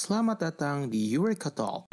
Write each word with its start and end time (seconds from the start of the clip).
Selamat 0.00 0.40
datang 0.40 0.88
di 0.88 1.12
Eureka 1.12 1.52
Talk. 1.52 1.92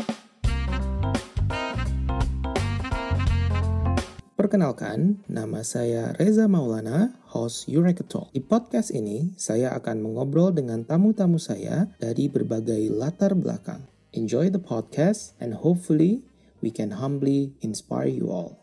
Perkenalkan, 4.39 5.19
nama 5.27 5.59
saya 5.59 6.15
Reza 6.15 6.47
Maulana, 6.47 7.19
host 7.35 7.67
Eureka 7.67 8.07
Talk. 8.07 8.31
Di 8.31 8.39
podcast 8.39 8.95
ini, 8.95 9.35
saya 9.35 9.75
akan 9.75 10.07
mengobrol 10.07 10.55
dengan 10.55 10.87
tamu-tamu 10.87 11.35
saya 11.35 11.91
dari 11.99 12.31
berbagai 12.31 12.87
latar 12.95 13.35
belakang. 13.35 13.83
Enjoy 14.15 14.47
the 14.47 14.63
podcast 14.63 15.35
and 15.43 15.59
hopefully 15.59 16.23
we 16.63 16.71
can 16.71 17.03
humbly 17.03 17.59
inspire 17.59 18.07
you 18.07 18.31
all. 18.31 18.55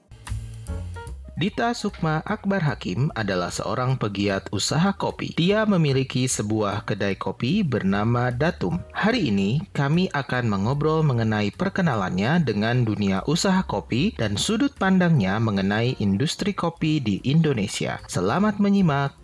Dita 1.34 1.74
Sukma 1.74 2.22
Akbar 2.22 2.62
Hakim 2.62 3.10
adalah 3.18 3.50
seorang 3.50 3.98
pegiat 3.98 4.46
usaha 4.54 4.94
kopi. 4.94 5.34
Dia 5.34 5.66
memiliki 5.66 6.30
sebuah 6.30 6.86
kedai 6.86 7.18
kopi 7.18 7.66
bernama 7.66 8.30
Datum. 8.30 8.78
Hari 8.94 9.34
ini 9.34 9.58
kami 9.74 10.06
akan 10.14 10.46
mengobrol 10.46 11.02
mengenai 11.02 11.50
perkenalannya 11.50 12.38
dengan 12.46 12.86
dunia 12.86 13.26
usaha 13.26 13.66
kopi 13.66 14.14
dan 14.14 14.38
sudut 14.38 14.78
pandangnya 14.78 15.42
mengenai 15.42 15.98
industri 15.98 16.54
kopi 16.54 17.02
di 17.02 17.18
Indonesia. 17.26 17.98
Selamat 18.06 18.62
menyimak. 18.62 19.18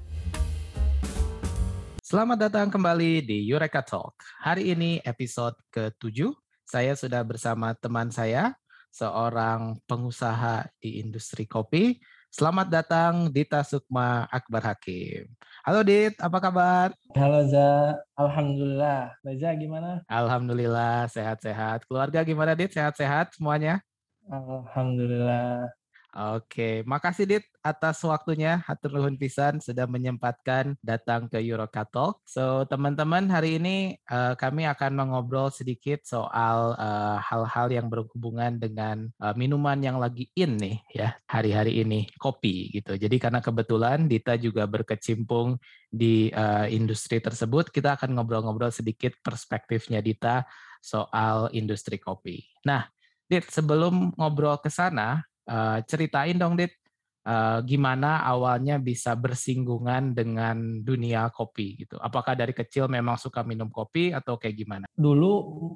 Selamat 2.03 2.51
datang 2.51 2.75
kembali 2.75 3.23
di 3.23 3.47
Eureka 3.47 3.87
Talk. 3.87 4.19
Hari 4.43 4.75
ini 4.75 4.99
episode 5.07 5.55
ke-7. 5.71 6.35
Saya 6.67 6.99
sudah 6.99 7.23
bersama 7.23 7.71
teman 7.79 8.11
saya, 8.11 8.59
seorang 8.91 9.79
pengusaha 9.87 10.67
di 10.83 10.99
industri 11.01 11.47
kopi. 11.47 11.97
Selamat 12.31 12.71
datang 12.71 13.27
Dita 13.27 13.59
Sukma 13.67 14.27
Akbar 14.31 14.63
Hakim. 14.63 15.27
Halo 15.67 15.83
Dit, 15.83 16.15
apa 16.23 16.39
kabar? 16.39 16.95
Halo 17.19 17.43
Za, 17.51 17.99
Alhamdulillah. 18.15 19.19
Reza 19.27 19.51
gimana? 19.59 20.07
Alhamdulillah, 20.07 21.11
sehat-sehat. 21.11 21.91
Keluarga 21.91 22.23
gimana 22.23 22.55
Dit? 22.55 22.71
Sehat-sehat 22.71 23.35
semuanya? 23.35 23.83
Alhamdulillah. 24.31 25.75
Oke, 26.11 26.83
makasih 26.91 27.23
Dit 27.23 27.47
atas 27.63 28.03
waktunya. 28.03 28.59
Hatur 28.67 28.99
nuhun 28.99 29.15
pisan 29.15 29.63
sudah 29.63 29.87
menyempatkan 29.87 30.75
datang 30.83 31.31
ke 31.31 31.39
Eurocatalk. 31.39 32.19
So, 32.27 32.67
teman-teman, 32.67 33.31
hari 33.31 33.63
ini 33.63 33.95
uh, 34.11 34.35
kami 34.35 34.67
akan 34.67 34.99
mengobrol 34.99 35.55
sedikit 35.55 36.03
soal 36.03 36.75
eh, 36.75 37.19
hal-hal 37.23 37.67
uh, 37.71 37.75
yang 37.79 37.87
berhubungan 37.87 38.59
dengan 38.59 39.07
uh, 39.23 39.31
minuman 39.39 39.79
yang 39.79 40.03
lagi 40.03 40.27
in 40.35 40.59
nih 40.59 40.83
ya 40.91 41.15
hari-hari 41.31 41.79
ini, 41.87 42.11
kopi 42.19 42.75
gitu. 42.75 42.99
Jadi 42.99 43.17
karena 43.23 43.39
kebetulan 43.39 44.11
Dita 44.11 44.35
juga 44.35 44.67
berkecimpung 44.67 45.63
di 45.87 46.35
uh, 46.35 46.67
industri 46.67 47.23
tersebut, 47.23 47.71
kita 47.71 47.95
akan 47.95 48.19
ngobrol-ngobrol 48.19 48.75
sedikit 48.75 49.15
perspektifnya 49.23 50.03
Dita 50.03 50.43
soal 50.83 51.55
industri 51.55 52.03
kopi. 52.03 52.43
Nah, 52.67 52.83
Dit, 53.31 53.47
sebelum 53.47 54.11
ngobrol 54.19 54.59
ke 54.59 54.67
sana, 54.67 55.23
Uh, 55.51 55.83
ceritain 55.83 56.39
dong, 56.39 56.55
Dit, 56.55 56.79
uh, 57.27 57.59
gimana 57.67 58.23
awalnya 58.23 58.79
bisa 58.79 59.19
bersinggungan 59.19 60.15
dengan 60.15 60.79
dunia 60.87 61.27
kopi 61.35 61.83
gitu? 61.83 61.99
Apakah 61.99 62.39
dari 62.39 62.55
kecil 62.55 62.87
memang 62.87 63.19
suka 63.19 63.43
minum 63.43 63.67
kopi 63.67 64.15
atau 64.15 64.39
kayak 64.39 64.57
gimana? 64.57 64.87
Dulu 64.95 65.33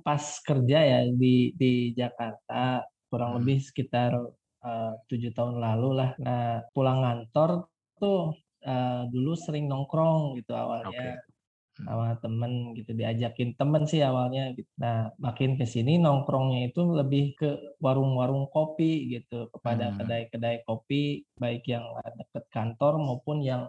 pas 0.07 0.23
kerja 0.47 0.79
ya 0.79 1.01
di 1.11 1.51
di 1.59 1.91
Jakarta 1.91 2.87
kurang 3.11 3.35
hmm. 3.35 3.39
lebih 3.43 3.59
sekitar 3.67 4.15
eh, 4.63 4.93
tujuh 5.11 5.35
tahun 5.35 5.59
lalu 5.59 5.91
lah. 5.99 6.11
Nah 6.23 6.63
pulang 6.71 7.03
kantor 7.03 7.67
tuh 7.99 8.39
uh, 8.63 9.03
dulu 9.11 9.35
sering 9.35 9.67
nongkrong 9.67 10.39
gitu 10.39 10.55
awalnya. 10.55 10.95
Okay 10.95 11.34
sama 11.83 12.15
temen 12.23 12.71
gitu 12.79 12.95
diajakin 12.95 13.59
temen 13.59 13.83
sih 13.91 13.99
awalnya 13.99 14.55
gitu. 14.55 14.71
Nah 14.79 15.11
makin 15.19 15.59
ke 15.59 15.67
sini 15.67 15.99
nongkrongnya 15.99 16.71
itu 16.71 16.87
lebih 16.87 17.35
ke 17.35 17.51
warung-warung 17.83 18.47
kopi 18.55 19.11
gitu 19.11 19.51
kepada 19.51 19.91
hmm. 19.91 19.97
kedai-kedai 19.99 20.57
kopi 20.63 21.27
baik 21.35 21.67
yang 21.67 21.83
deket 22.15 22.47
kantor 22.55 23.03
maupun 23.03 23.43
yang 23.43 23.67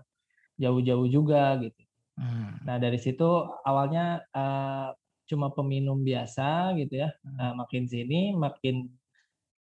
jauh-jauh 0.61 1.09
juga 1.09 1.57
gitu. 1.57 1.81
Hmm. 2.21 2.61
Nah 2.61 2.77
dari 2.77 3.01
situ 3.01 3.25
awalnya 3.66 4.22
uh, 4.31 4.93
cuma 5.25 5.49
peminum 5.49 6.05
biasa 6.05 6.77
gitu 6.77 7.01
ya. 7.01 7.09
Hmm. 7.25 7.35
Nah 7.41 7.51
makin 7.66 7.89
sini 7.89 8.37
makin 8.37 8.85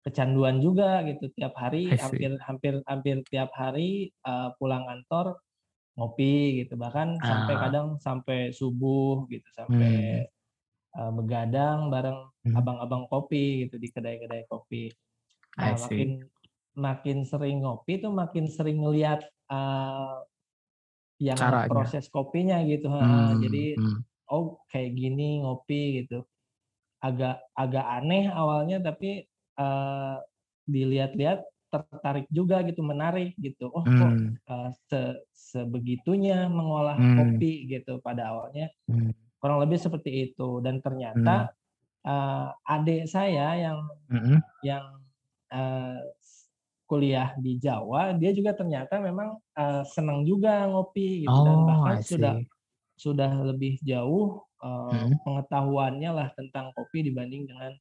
kecanduan 0.04 0.60
juga 0.60 1.00
gitu 1.08 1.32
tiap 1.32 1.56
hari 1.56 1.96
hampir 1.96 2.36
hampir 2.44 2.74
hampir 2.84 3.16
tiap 3.32 3.56
hari 3.56 4.12
uh, 4.28 4.52
pulang 4.60 4.84
kantor 4.84 5.40
ngopi 5.94 6.66
gitu 6.66 6.74
bahkan 6.74 7.18
ah. 7.22 7.26
sampai 7.26 7.56
kadang 7.58 7.88
sampai 8.02 8.40
subuh 8.50 9.30
gitu 9.30 9.46
sampai 9.54 10.26
hmm. 10.26 10.98
uh, 10.98 11.12
begadang 11.14 11.94
bareng 11.94 12.20
hmm. 12.50 12.56
abang-abang 12.58 13.06
kopi 13.10 13.68
gitu 13.68 13.78
di 13.78 13.88
kedai-kedai 13.94 14.50
kopi 14.50 14.90
nah, 15.58 15.78
makin 15.78 16.10
makin 16.74 17.18
sering 17.30 17.62
ngopi 17.62 18.02
tuh 18.02 18.10
makin 18.10 18.50
sering 18.50 18.82
ngelihat 18.82 19.22
uh, 19.54 20.26
yang 21.22 21.38
Caranya. 21.38 21.70
proses 21.70 22.10
kopinya 22.10 22.58
gitu 22.66 22.90
hmm. 22.90 23.38
jadi 23.46 23.78
hmm. 23.78 24.00
oh 24.34 24.58
kayak 24.74 24.98
gini 24.98 25.46
ngopi 25.46 26.04
gitu 26.04 26.26
agak 27.04 27.38
agak 27.54 27.86
aneh 27.86 28.32
awalnya 28.34 28.82
tapi 28.82 29.30
uh, 29.62 30.18
dilihat-lihat 30.66 31.44
tertarik 31.74 32.30
juga 32.30 32.62
gitu 32.62 32.86
menarik 32.86 33.34
gitu 33.42 33.74
oh 33.74 33.82
hmm. 33.82 33.98
kok 33.98 34.14
uh, 34.54 34.70
se 34.86 35.02
sebegitunya 35.34 36.46
mengolah 36.46 36.94
hmm. 36.94 37.18
kopi 37.18 37.66
gitu 37.66 37.98
pada 38.06 38.30
awalnya 38.30 38.70
hmm. 38.86 39.10
kurang 39.42 39.58
lebih 39.66 39.82
seperti 39.82 40.30
itu 40.30 40.62
dan 40.62 40.78
ternyata 40.86 41.50
hmm. 41.50 42.06
uh, 42.06 42.48
adik 42.70 43.10
saya 43.10 43.58
yang 43.58 43.80
hmm. 44.14 44.38
yang 44.62 44.86
uh, 45.50 45.98
kuliah 46.86 47.34
di 47.42 47.58
Jawa 47.58 48.14
dia 48.14 48.30
juga 48.38 48.54
ternyata 48.54 49.02
memang 49.02 49.42
uh, 49.58 49.82
senang 49.82 50.22
juga 50.22 50.70
ngopi 50.70 51.26
gitu 51.26 51.34
oh, 51.34 51.42
dan 51.42 51.58
bahkan 51.66 51.98
sudah 52.06 52.36
sudah 52.94 53.32
lebih 53.42 53.82
jauh 53.82 54.46
uh, 54.62 54.94
hmm. 54.94 55.18
pengetahuannya 55.26 56.12
lah 56.14 56.30
tentang 56.38 56.70
kopi 56.78 57.02
dibanding 57.10 57.50
dengan 57.50 57.74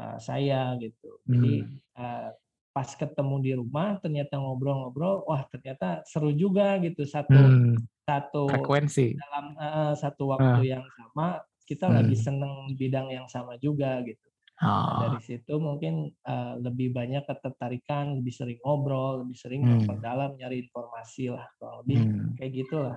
uh, 0.00 0.16
saya 0.16 0.72
gitu 0.80 1.20
jadi 1.28 1.68
hmm. 1.68 1.76
uh, 2.00 2.30
pas 2.78 2.94
ketemu 2.94 3.36
di 3.42 3.52
rumah 3.58 3.98
ternyata 3.98 4.38
ngobrol-ngobrol 4.38 5.26
wah 5.26 5.42
ternyata 5.50 6.06
seru 6.06 6.30
juga 6.30 6.78
gitu 6.78 7.02
satu 7.02 7.34
hmm. 7.34 7.74
satu 8.06 8.46
frekuensi 8.46 9.18
dalam 9.18 9.46
uh, 9.58 9.94
satu 9.98 10.30
waktu 10.30 10.62
uh. 10.62 10.78
yang 10.78 10.84
sama 10.94 11.42
kita 11.66 11.90
hmm. 11.90 11.96
lagi 11.98 12.14
seneng 12.14 12.54
bidang 12.78 13.10
yang 13.10 13.26
sama 13.26 13.58
juga 13.58 13.98
gitu 14.06 14.22
oh. 14.62 15.10
dari 15.10 15.18
situ 15.26 15.58
mungkin 15.58 16.14
uh, 16.22 16.54
lebih 16.62 16.94
banyak 16.94 17.26
ketertarikan 17.26 18.22
lebih 18.22 18.30
sering 18.30 18.62
ngobrol 18.62 19.26
lebih 19.26 19.34
sering 19.34 19.66
hmm. 19.66 19.82
memperdalam 19.82 20.38
nyari 20.38 20.70
informasi 20.70 21.34
lah 21.34 21.50
kalau 21.58 21.82
lebih 21.82 21.98
hmm. 21.98 22.38
kayak 22.38 22.62
gitulah 22.62 22.96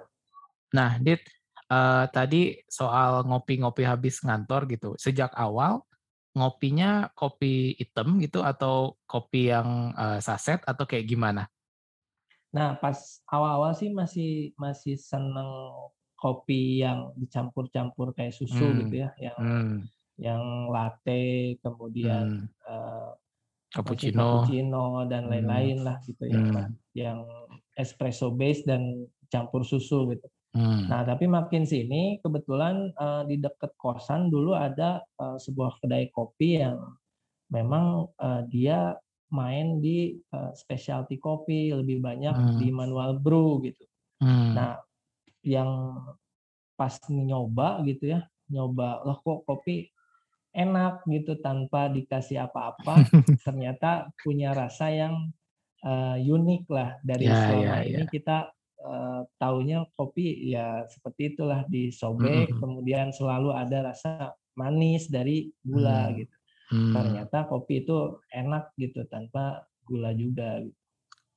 nah 0.77 1.01
dit 1.01 1.25
uh, 1.73 2.05
tadi 2.13 2.53
soal 2.69 3.25
ngopi-ngopi 3.25 3.81
habis 3.81 4.21
ngantor 4.21 4.69
gitu 4.69 4.93
sejak 5.01 5.33
awal 5.33 5.81
ngopinya 6.31 7.11
kopi 7.11 7.75
hitam 7.75 8.19
gitu 8.23 8.39
atau 8.39 8.95
kopi 9.03 9.51
yang 9.51 9.91
uh, 9.95 10.19
saset 10.23 10.63
atau 10.63 10.87
kayak 10.87 11.07
gimana? 11.07 11.51
Nah, 12.51 12.75
pas 12.79 13.23
awal-awal 13.31 13.71
sih 13.75 13.91
masih 13.91 14.51
masih 14.59 14.99
seneng 14.99 15.47
kopi 16.19 16.83
yang 16.83 17.15
dicampur-campur 17.15 18.13
kayak 18.13 18.35
susu 18.35 18.61
hmm. 18.61 18.77
gitu 18.85 18.95
ya, 19.07 19.09
yang 19.17 19.37
hmm. 19.39 19.75
yang 20.19 20.43
latte, 20.67 21.57
kemudian 21.63 22.47
hmm. 22.47 22.67
uh, 22.67 23.11
cappuccino, 23.71 24.43
cappuccino 24.45 25.07
dan 25.07 25.25
hmm. 25.25 25.31
lain-lain 25.31 25.77
hmm. 25.81 25.87
lah 25.87 25.97
gitu 26.03 26.23
ya, 26.27 26.39
hmm. 26.39 26.71
yang 26.93 27.19
espresso 27.79 28.29
base 28.35 28.67
dan 28.67 29.07
campur 29.31 29.63
susu 29.63 30.11
gitu. 30.11 30.27
Hmm. 30.51 30.91
Nah, 30.91 31.07
tapi 31.07 31.31
makin 31.31 31.63
sini 31.63 32.19
kebetulan 32.19 32.91
uh, 32.99 33.23
di 33.23 33.39
dekat 33.39 33.71
kosan 33.79 34.27
dulu 34.27 34.51
ada 34.51 34.99
uh, 35.15 35.39
sebuah 35.39 35.79
kedai 35.79 36.11
kopi 36.11 36.59
yang 36.59 36.75
memang 37.47 38.11
uh, 38.19 38.43
dia 38.51 38.99
main 39.31 39.79
di 39.79 40.19
uh, 40.35 40.51
specialty 40.51 41.15
kopi 41.15 41.71
lebih 41.71 42.03
banyak 42.03 42.35
hmm. 42.35 42.59
di 42.59 42.67
manual 42.67 43.15
brew 43.15 43.63
gitu. 43.63 43.87
Hmm. 44.19 44.51
Nah, 44.51 44.75
yang 45.47 45.95
pas 46.75 46.99
nyoba 47.07 47.79
gitu 47.87 48.11
ya, 48.11 48.27
nyoba 48.51 49.07
loh 49.07 49.23
kok 49.23 49.47
kopi 49.47 49.87
enak 50.51 51.07
gitu 51.07 51.39
tanpa 51.39 51.87
dikasih 51.87 52.43
apa-apa, 52.43 53.07
ternyata 53.47 54.11
punya 54.19 54.51
rasa 54.51 54.91
yang 54.91 55.31
uh, 55.87 56.19
unik 56.19 56.67
lah 56.67 56.99
dari 56.99 57.31
ya, 57.31 57.39
selama 57.39 57.63
ya, 57.63 57.87
ini 57.87 58.03
ya. 58.03 58.11
kita 58.11 58.37
uh, 58.81 59.21
taunya 59.37 59.85
kopi 59.95 60.51
ya 60.51 60.85
seperti 60.89 61.35
itulah 61.37 61.65
disobek 61.69 62.51
hmm. 62.51 62.59
kemudian 62.59 63.13
selalu 63.13 63.53
ada 63.53 63.93
rasa 63.93 64.33
manis 64.55 65.07
dari 65.07 65.49
gula 65.63 66.09
hmm. 66.09 66.15
gitu. 66.19 66.35
Hmm. 66.71 66.93
Ternyata 66.95 67.37
kopi 67.51 67.83
itu 67.83 68.21
enak 68.31 68.71
gitu 68.79 69.03
tanpa 69.11 69.67
gula 69.83 70.15
juga 70.15 70.63
gitu. 70.63 70.77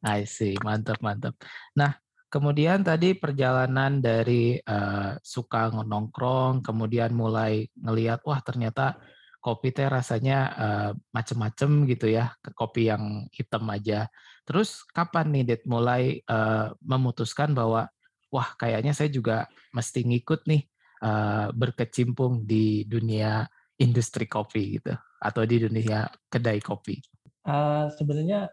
I 0.04 0.28
see, 0.28 0.52
mantap 0.60 1.00
mantap. 1.00 1.32
Nah, 1.72 1.96
kemudian 2.28 2.84
tadi 2.84 3.16
perjalanan 3.16 4.04
dari 4.04 4.60
uh, 4.60 5.16
suka 5.24 5.72
nongkrong, 5.72 6.60
kemudian 6.60 7.16
mulai 7.16 7.66
ngelihat 7.80 8.20
wah 8.28 8.44
ternyata 8.44 9.00
kopi 9.40 9.72
teh 9.72 9.88
rasanya 9.88 10.38
uh, 10.52 10.90
macem-macem 11.08 11.88
gitu 11.88 12.12
ya, 12.12 12.36
ke 12.44 12.52
kopi 12.52 12.92
yang 12.92 13.24
hitam 13.32 13.64
aja. 13.72 14.12
Terus 14.44 14.84
kapan 14.92 15.32
nih 15.32 15.44
Dit 15.44 15.62
mulai 15.64 16.20
uh, 16.28 16.76
memutuskan 16.84 17.56
bahwa 17.56 17.88
wah 18.28 18.48
kayaknya 18.60 18.92
saya 18.92 19.08
juga 19.08 19.48
mesti 19.72 20.04
ngikut 20.04 20.44
nih 20.44 20.62
uh, 21.00 21.48
berkecimpung 21.56 22.44
di 22.44 22.84
dunia 22.84 23.48
industri 23.80 24.28
kopi 24.28 24.78
gitu 24.78 24.94
atau 25.18 25.42
di 25.48 25.64
dunia 25.64 26.06
kedai 26.28 26.60
kopi? 26.60 27.00
Uh, 27.44 27.88
sebenarnya 27.96 28.52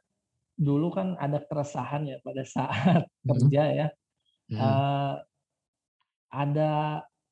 dulu 0.55 0.93
kan 0.93 1.17
ada 1.17 1.41
keresahan 1.43 2.07
ya 2.07 2.17
pada 2.23 2.43
saat 2.47 3.03
hmm. 3.07 3.27
kerja 3.27 3.63
ya. 3.67 3.87
Hmm. 4.51 4.59
Uh, 4.59 5.13
ada 6.31 6.71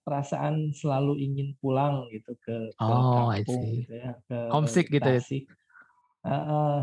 perasaan 0.03 0.73
selalu 0.73 1.21
ingin 1.21 1.53
pulang 1.61 2.09
gitu 2.09 2.33
ke, 2.41 2.73
ke 2.73 2.83
oh, 2.83 3.29
kampung 3.29 3.63
gitu 3.77 3.93
ya, 3.93 4.11
ke 4.25 4.37
homesick 4.49 4.89
gitu 4.89 5.05
ya. 5.05 5.21
Uh, 6.25 6.33
uh, 6.33 6.79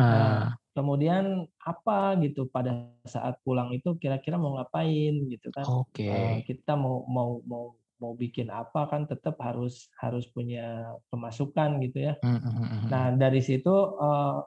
uh. 0.00 0.44
Kemudian 0.72 1.44
apa 1.60 2.16
gitu 2.24 2.48
pada 2.48 2.88
saat 3.04 3.36
pulang 3.44 3.72
itu 3.76 3.96
kira-kira 4.00 4.40
mau 4.40 4.56
ngapain 4.56 5.28
gitu 5.28 5.52
kan? 5.52 5.64
Oke. 5.68 6.08
Okay. 6.08 6.10
Uh, 6.10 6.36
kita 6.44 6.72
mau 6.76 7.04
mau 7.08 7.40
mau 7.44 7.76
mau 8.02 8.12
bikin 8.18 8.50
apa 8.50 8.90
kan 8.90 9.06
tetap 9.06 9.38
harus 9.38 9.86
harus 10.02 10.26
punya 10.26 10.90
pemasukan 11.12 11.78
gitu 11.86 12.10
ya. 12.10 12.14
Mm 12.24 12.40
-hmm. 12.42 12.90
Nah 12.90 13.14
dari 13.14 13.38
situ 13.38 13.70
uh, 13.70 14.42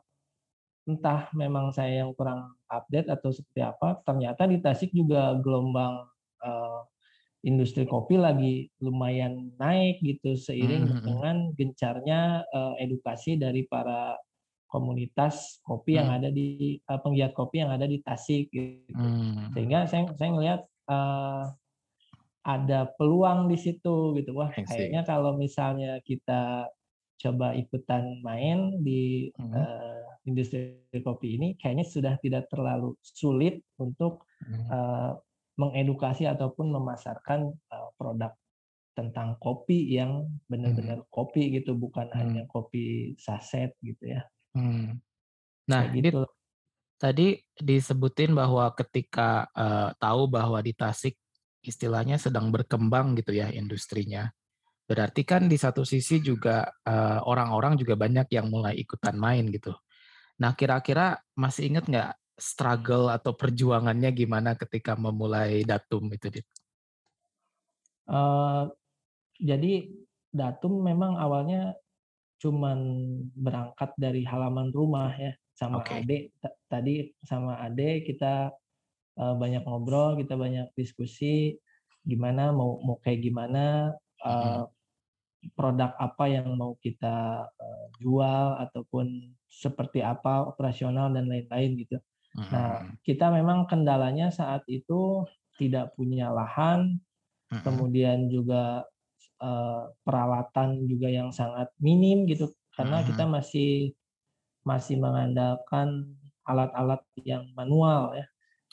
entah 0.85 1.31
memang 1.31 1.71
saya 1.71 2.03
yang 2.03 2.11
kurang 2.13 2.51
update 2.67 3.07
atau 3.07 3.31
seperti 3.31 3.63
apa, 3.63 4.03
ternyata 4.03 4.45
di 4.45 4.59
Tasik 4.59 4.91
juga 4.91 5.33
gelombang 5.39 6.03
uh, 6.43 6.81
industri 7.45 7.85
kopi 7.85 8.17
lagi 8.19 8.67
lumayan 8.81 9.53
naik 9.61 10.01
gitu 10.01 10.35
seiring 10.35 10.85
mm 10.85 10.91
-hmm. 10.91 11.05
dengan 11.05 11.37
gencarnya 11.55 12.21
uh, 12.51 12.73
edukasi 12.81 13.37
dari 13.37 13.63
para 13.69 14.17
komunitas 14.75 15.63
kopi 15.63 15.95
mm. 15.95 15.97
yang 16.03 16.09
ada 16.11 16.29
di 16.35 16.75
uh, 16.91 16.99
penggiat 16.99 17.31
kopi 17.31 17.63
yang 17.63 17.71
ada 17.71 17.87
di 17.87 18.03
Tasik 18.03 18.51
gitu. 18.51 18.91
Mm. 18.91 19.55
Sehingga 19.55 19.79
saya 19.87 20.11
saya 20.19 20.29
ngelihat 20.35 20.61
uh, 20.91 21.47
ada 22.45 22.93
peluang 23.01 23.49
di 23.49 23.57
situ 23.57 24.13
gitu 24.13 24.37
wah 24.37 24.53
kayaknya 24.53 25.01
kalau 25.01 25.33
misalnya 25.33 25.97
kita 26.05 26.69
coba 27.17 27.57
ikutan 27.57 28.21
main 28.21 28.85
di 28.85 29.33
hmm. 29.33 29.49
uh, 29.49 30.05
industri 30.29 30.77
kopi 31.01 31.41
ini 31.41 31.57
kayaknya 31.57 31.85
sudah 31.89 32.13
tidak 32.21 32.45
terlalu 32.53 32.93
sulit 33.01 33.65
untuk 33.81 34.29
hmm. 34.45 34.67
uh, 34.69 35.11
mengedukasi 35.57 36.29
ataupun 36.29 36.69
memasarkan 36.69 37.49
uh, 37.73 37.89
produk 37.97 38.35
tentang 38.93 39.35
kopi 39.41 39.91
yang 39.91 40.27
benar-benar 40.45 41.01
hmm. 41.01 41.09
kopi 41.09 41.49
gitu 41.49 41.73
bukan 41.73 42.07
hmm. 42.13 42.17
hanya 42.19 42.43
kopi 42.45 43.15
saset 43.17 43.73
gitu 43.81 44.15
ya. 44.15 44.21
Hmm. 44.55 44.97
Nah, 45.67 45.81
gitu. 45.91 45.99
Ini 45.99 46.09
tadi 46.95 47.27
disebutin 47.59 48.31
bahwa 48.31 48.71
ketika 48.71 49.51
uh, 49.51 49.91
tahu 49.99 50.31
bahwa 50.31 50.63
di 50.63 50.71
Tasik 50.71 51.19
istilahnya 51.65 52.21
sedang 52.21 52.53
berkembang 52.53 53.17
gitu 53.17 53.33
ya 53.35 53.49
industrinya. 53.51 54.29
Berarti 54.85 55.25
kan 55.25 55.49
di 55.49 55.57
satu 55.57 55.81
sisi 55.81 56.21
juga 56.21 56.69
eh, 56.85 57.19
orang-orang 57.25 57.73
juga 57.73 57.97
banyak 57.97 58.29
yang 58.29 58.53
mulai 58.53 58.77
ikutan 58.77 59.17
main 59.17 59.49
gitu. 59.49 59.73
Nah 60.37 60.53
kira-kira 60.53 61.17
masih 61.33 61.73
ingat 61.73 61.89
nggak 61.89 62.11
struggle 62.37 63.09
atau 63.09 63.33
perjuangannya 63.33 64.13
gimana 64.13 64.53
ketika 64.53 64.93
memulai 64.93 65.65
datum 65.65 66.05
itu, 66.13 66.29
Dit? 66.29 66.45
Uh, 68.05 68.69
jadi 69.41 69.89
datum 70.29 70.85
memang 70.85 71.17
awalnya 71.17 71.73
cuman 72.45 72.77
berangkat 73.33 73.89
dari 73.97 74.21
halaman 74.21 74.69
rumah 74.69 75.09
ya 75.17 75.33
sama 75.57 75.81
okay. 75.81 76.05
Ade 76.05 76.17
tadi 76.69 77.09
sama 77.25 77.57
Ade 77.57 78.05
kita 78.05 78.53
uh, 79.17 79.33
banyak 79.33 79.65
ngobrol, 79.65 80.13
kita 80.21 80.37
banyak 80.37 80.69
diskusi 80.77 81.57
gimana 82.05 82.53
mau 82.53 82.77
mau 82.85 83.01
kayak 83.01 83.25
gimana 83.25 83.89
uh, 84.21 84.69
produk 85.57 85.97
apa 85.97 86.25
yang 86.29 86.53
mau 86.53 86.77
kita 86.77 87.49
uh, 87.49 87.85
jual 87.97 88.61
ataupun 88.61 89.33
seperti 89.49 90.05
apa 90.05 90.45
operasional 90.45 91.09
dan 91.09 91.25
lain-lain 91.25 91.81
gitu. 91.81 91.97
Uh-huh. 92.35 92.51
Nah, 92.51 92.93
kita 93.01 93.33
memang 93.33 93.65
kendalanya 93.65 94.29
saat 94.29 94.61
itu 94.69 95.25
tidak 95.57 95.97
punya 95.97 96.29
lahan, 96.29 97.01
uh-huh. 97.49 97.63
kemudian 97.65 98.29
juga 98.29 98.85
uh, 99.41 99.91
peralatan 100.03 100.85
juga 100.87 101.09
yang 101.11 101.29
sangat 101.31 101.71
minim 101.79 102.27
gitu 102.29 102.51
karena 102.75 103.01
kita 103.07 103.23
masih 103.23 103.95
masih 104.67 104.99
mengandalkan 104.99 106.15
alat-alat 106.45 107.01
yang 107.23 107.47
manual 107.55 108.13
ya. 108.13 108.25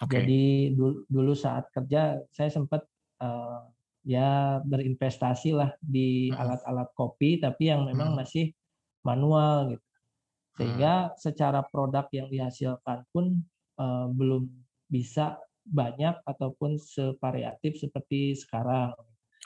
Okay. 0.02 0.24
Jadi 0.24 0.44
dulu, 0.74 1.06
dulu 1.06 1.32
saat 1.36 1.70
kerja 1.70 2.18
saya 2.34 2.50
sempat 2.50 2.82
uh, 3.22 3.62
ya 4.02 4.58
berinvestasi 4.66 5.54
lah 5.54 5.70
di 5.78 6.34
alat-alat 6.34 6.90
kopi 6.98 7.38
tapi 7.38 7.70
yang 7.70 7.86
memang 7.86 8.18
masih 8.18 8.50
manual 9.06 9.76
gitu. 9.76 9.86
Sehingga 10.52 11.14
secara 11.16 11.64
produk 11.64 12.04
yang 12.12 12.28
dihasilkan 12.28 13.08
pun 13.14 13.40
uh, 13.80 14.10
belum 14.10 14.50
bisa 14.90 15.40
banyak 15.62 16.18
ataupun 16.26 16.76
sevariatif 16.76 17.78
seperti 17.78 18.34
sekarang. 18.36 18.92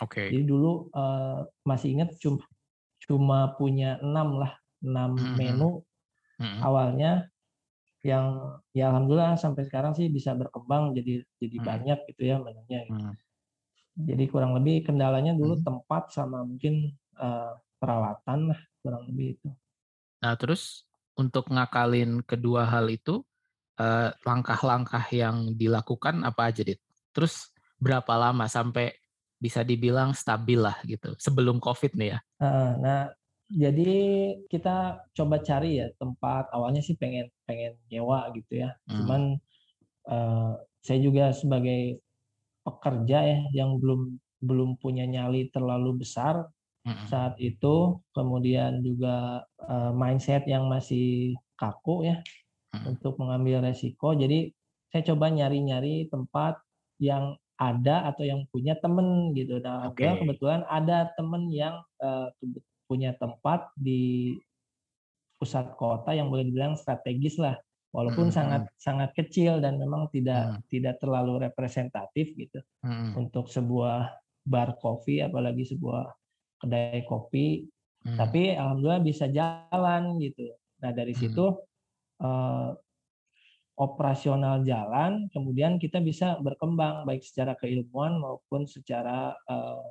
Oke. 0.04 0.28
Okay. 0.28 0.28
Jadi 0.32 0.44
dulu 0.44 0.92
uh, 0.92 1.46
masih 1.64 1.96
ingat 1.96 2.16
cuma 2.20 2.44
cuma 3.06 3.38
punya 3.54 4.00
enam 4.02 4.40
lah 4.40 4.52
enam 4.82 5.14
mm 5.14 5.20
-hmm. 5.20 5.36
menu 5.38 5.70
mm 6.36 6.42
-hmm. 6.42 6.60
awalnya 6.64 7.12
yang 8.06 8.54
ya 8.70 8.94
alhamdulillah 8.94 9.34
sampai 9.34 9.66
sekarang 9.66 9.90
sih 9.98 10.06
bisa 10.06 10.30
berkembang 10.38 10.94
jadi 10.94 11.26
jadi 11.42 11.56
hmm. 11.58 11.66
banyak 11.66 11.98
gitu 12.14 12.22
ya 12.22 12.36
menunya. 12.38 12.86
Gitu. 12.86 13.02
Hmm. 13.02 13.14
Jadi 13.96 14.24
kurang 14.30 14.52
lebih 14.54 14.86
kendalanya 14.86 15.34
dulu 15.34 15.58
hmm. 15.58 15.64
tempat 15.66 16.14
sama 16.14 16.46
mungkin 16.46 16.94
uh, 17.18 17.58
peralatan 17.82 18.54
lah 18.54 18.60
kurang 18.78 19.10
lebih 19.10 19.34
itu. 19.34 19.48
Nah 20.22 20.38
terus 20.38 20.86
untuk 21.18 21.50
ngakalin 21.50 22.20
kedua 22.22 22.68
hal 22.68 22.92
itu 22.92 23.24
eh, 23.80 24.12
langkah-langkah 24.20 25.00
yang 25.08 25.56
dilakukan 25.56 26.20
apa 26.28 26.52
aja 26.52 26.60
dit? 26.60 26.76
Terus 27.16 27.56
berapa 27.80 28.12
lama 28.20 28.44
sampai 28.48 28.92
bisa 29.36 29.60
dibilang 29.60 30.16
stabil 30.16 30.56
lah 30.56 30.80
gitu 30.88 31.12
sebelum 31.20 31.60
covid 31.60 31.92
nih 31.92 32.16
ya? 32.16 32.18
Nah 32.80 33.12
jadi 33.46 33.94
kita 34.50 35.06
coba 35.14 35.38
cari 35.38 35.78
ya 35.78 35.86
tempat 36.02 36.50
awalnya 36.50 36.82
sih 36.82 36.98
pengen 36.98 37.30
pengen 37.46 37.78
nyewa 37.86 38.26
gitu 38.34 38.66
ya 38.66 38.74
hmm. 38.90 38.94
cuman 39.02 39.22
uh, 40.10 40.58
saya 40.82 40.98
juga 40.98 41.30
sebagai 41.30 42.02
pekerja 42.66 43.18
ya 43.22 43.40
yang 43.54 43.78
belum 43.78 44.18
belum 44.42 44.82
punya 44.82 45.06
nyali 45.06 45.46
terlalu 45.54 46.02
besar 46.02 46.50
hmm. 46.82 47.06
saat 47.06 47.38
itu 47.38 48.02
kemudian 48.10 48.82
juga 48.82 49.46
uh, 49.62 49.94
mindset 49.94 50.42
yang 50.50 50.66
masih 50.66 51.38
kaku 51.54 52.10
ya 52.10 52.18
hmm. 52.74 52.98
untuk 52.98 53.14
mengambil 53.22 53.62
resiko 53.62 54.10
jadi 54.18 54.50
saya 54.90 55.14
coba 55.14 55.30
nyari-nyari 55.30 56.10
tempat 56.10 56.58
yang 56.98 57.38
ada 57.56 58.08
atau 58.12 58.24
yang 58.24 58.44
punya 58.52 58.76
temen 58.78 59.32
gitu. 59.32 59.56
Nah, 59.64 59.88
okay. 59.88 60.20
kebetulan 60.20 60.62
ada 60.68 61.08
temen 61.16 61.48
yang 61.48 61.80
uh, 62.04 62.28
punya 62.86 63.16
tempat 63.16 63.72
di 63.76 64.36
pusat 65.36 65.76
kota 65.76 66.16
yang 66.16 66.32
boleh 66.32 66.48
dibilang 66.48 66.76
strategis 66.76 67.36
lah 67.36 67.56
walaupun 67.92 68.28
hmm. 68.28 68.36
sangat 68.36 68.62
sangat 68.76 69.10
kecil 69.16 69.60
dan 69.60 69.76
memang 69.76 70.08
tidak 70.12 70.56
hmm. 70.56 70.60
tidak 70.72 70.96
terlalu 71.00 71.44
representatif 71.44 72.32
gitu 72.36 72.60
hmm. 72.84 73.16
untuk 73.16 73.48
sebuah 73.48 74.12
bar 74.44 74.76
kopi 74.80 75.24
apalagi 75.24 75.64
sebuah 75.64 76.08
kedai 76.60 77.04
kopi 77.04 77.68
hmm. 78.04 78.16
tapi 78.16 78.56
alhamdulillah 78.56 79.04
bisa 79.04 79.28
jalan 79.28 80.16
gitu 80.20 80.52
nah 80.80 80.92
dari 80.92 81.12
hmm. 81.16 81.20
situ 81.20 81.46
uh, 82.20 82.76
operasional 83.76 84.64
jalan 84.64 85.28
kemudian 85.30 85.76
kita 85.76 86.00
bisa 86.00 86.40
berkembang 86.40 87.04
baik 87.04 87.20
secara 87.20 87.52
keilmuan 87.60 88.16
maupun 88.16 88.64
secara 88.64 89.36
uh, 89.48 89.84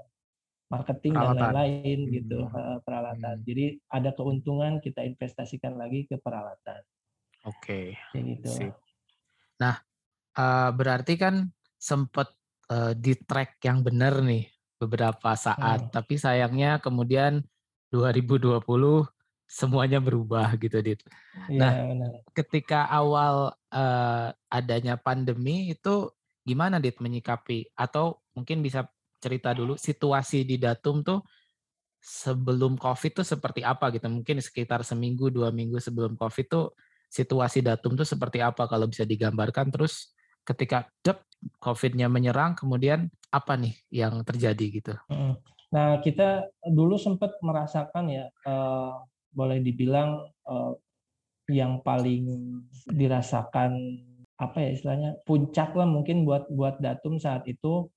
marketing 0.70 1.14
peralatan. 1.14 1.38
dan 1.38 1.54
lain-lain 1.54 2.00
hmm. 2.02 2.12
gitu 2.12 2.40
peralatan. 2.82 3.36
Hmm. 3.42 3.46
Jadi 3.46 3.66
ada 3.90 4.10
keuntungan 4.18 4.82
kita 4.82 5.06
investasikan 5.06 5.78
lagi 5.78 6.10
ke 6.10 6.18
peralatan. 6.18 6.82
Oke. 7.46 7.94
Okay. 7.94 8.22
gitu. 8.22 8.50
Sip. 8.50 8.74
Nah, 9.62 9.78
uh, 10.36 10.70
berarti 10.74 11.14
kan 11.16 11.46
sempat 11.78 12.34
uh, 12.74 12.98
di 12.98 13.14
track 13.14 13.62
yang 13.62 13.86
benar 13.86 14.26
nih 14.26 14.50
beberapa 14.82 15.38
saat, 15.38 15.88
hmm. 15.88 15.92
tapi 15.94 16.18
sayangnya 16.18 16.82
kemudian 16.82 17.46
2020 17.94 18.60
semuanya 19.46 20.02
berubah 20.02 20.54
gitu, 20.58 20.82
Dit. 20.82 21.02
Ya, 21.48 21.60
nah, 21.62 21.74
benar. 21.86 22.12
ketika 22.34 22.90
awal 22.90 23.54
uh, 23.70 24.30
adanya 24.50 24.98
pandemi 24.98 25.72
itu 25.74 26.10
gimana 26.46 26.82
Dit 26.82 27.02
menyikapi 27.02 27.74
atau 27.74 28.22
mungkin 28.38 28.62
bisa 28.62 28.86
cerita 29.22 29.54
dulu 29.56 29.80
situasi 29.80 30.46
di 30.46 30.62
Datum 30.62 31.02
tuh 31.02 31.26
sebelum 32.06 32.78
COVID 32.78 33.22
tuh 33.22 33.26
seperti 33.26 33.66
apa 33.66 33.90
gitu? 33.90 34.06
Mungkin 34.06 34.38
sekitar 34.38 34.86
seminggu 34.86 35.34
dua 35.34 35.50
minggu 35.50 35.82
sebelum 35.82 36.14
COVID 36.14 36.46
tuh 36.46 36.78
situasi 37.10 37.66
Datum 37.66 37.98
tuh 37.98 38.06
seperti 38.06 38.46
apa 38.46 38.70
kalau 38.70 38.86
bisa 38.86 39.02
digambarkan? 39.02 39.74
Terus 39.74 40.14
ketika 40.46 40.86
dep 41.02 41.26
COVID-nya 41.62 42.10
menyerang, 42.10 42.54
kemudian 42.54 43.10
apa 43.34 43.58
nih 43.58 43.74
yang 43.90 44.22
terjadi 44.22 44.66
gitu? 44.70 44.94
Nah 45.74 46.00
kita 46.02 46.46
dulu 46.70 46.98
sempat 46.98 47.38
merasakan 47.42 48.06
ya, 48.10 48.26
uh, 48.46 49.02
boleh 49.36 49.60
dibilang 49.60 50.24
uh, 50.48 50.74
yang 51.52 51.84
paling 51.86 52.26
dirasakan 52.90 54.02
apa 54.36 54.58
ya 54.60 54.70
istilahnya 54.76 55.12
puncak 55.24 55.72
lah 55.78 55.88
mungkin 55.88 56.28
buat 56.28 56.50
buat 56.52 56.82
datum 56.82 57.22
saat 57.22 57.48
itu 57.48 57.88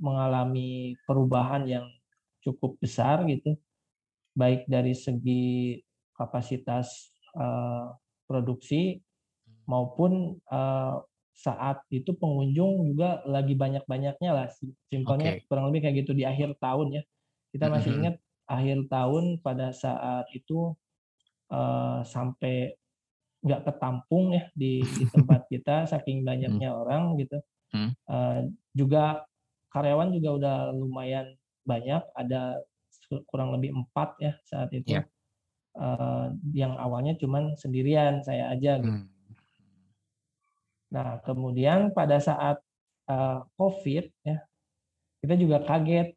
mengalami 0.00 0.98
perubahan 1.06 1.68
yang 1.68 1.86
cukup 2.42 2.78
besar 2.78 3.22
gitu 3.26 3.54
baik 4.34 4.66
dari 4.66 4.92
segi 4.96 5.78
kapasitas 6.16 7.12
uh, 7.36 7.94
produksi 8.26 8.98
maupun 9.66 10.38
uh, 10.50 11.02
saat 11.36 11.84
itu 11.92 12.16
pengunjung 12.16 12.96
juga 12.96 13.20
lagi 13.28 13.52
banyak-banyaknya 13.52 14.30
lah 14.32 14.46
simpelnya 14.88 15.36
okay. 15.36 15.44
kurang 15.46 15.68
lebih 15.68 15.84
kayak 15.84 15.96
gitu 16.02 16.16
di 16.16 16.24
akhir 16.24 16.56
tahun 16.56 17.00
ya 17.00 17.02
kita 17.52 17.68
masih 17.68 17.92
mm 17.92 17.92
-hmm. 17.92 18.00
ingat 18.08 18.16
akhir 18.46 18.86
tahun 18.86 19.42
pada 19.42 19.74
saat 19.74 20.30
itu 20.30 20.74
uh, 21.50 22.00
sampai 22.06 22.74
nggak 23.46 23.62
ketampung 23.62 24.34
ya 24.34 24.50
di, 24.54 24.82
di 24.82 25.04
tempat 25.14 25.46
kita 25.46 25.86
saking 25.86 26.26
banyaknya 26.26 26.70
hmm. 26.72 26.80
orang 26.82 27.02
gitu. 27.20 27.38
Hmm. 27.74 27.90
Uh, 28.06 28.50
juga 28.72 29.26
karyawan 29.74 30.14
juga 30.14 30.30
udah 30.38 30.56
lumayan 30.72 31.34
banyak, 31.66 32.02
ada 32.14 32.62
kurang 33.30 33.54
lebih 33.54 33.74
empat 33.74 34.18
ya 34.22 34.32
saat 34.46 34.70
itu. 34.74 34.98
Yeah. 34.98 35.06
Ya. 35.06 35.14
Uh, 35.76 36.26
yang 36.56 36.72
awalnya 36.80 37.20
cuman 37.20 37.52
sendirian 37.60 38.24
saya 38.24 38.48
aja 38.48 38.80
gitu. 38.80 39.04
Hmm. 39.04 39.12
Nah 40.88 41.20
kemudian 41.20 41.92
pada 41.92 42.16
saat 42.16 42.56
uh, 43.12 43.44
COVID 43.60 44.08
ya 44.24 44.40
kita 45.20 45.34
juga 45.36 45.60
kaget 45.68 46.16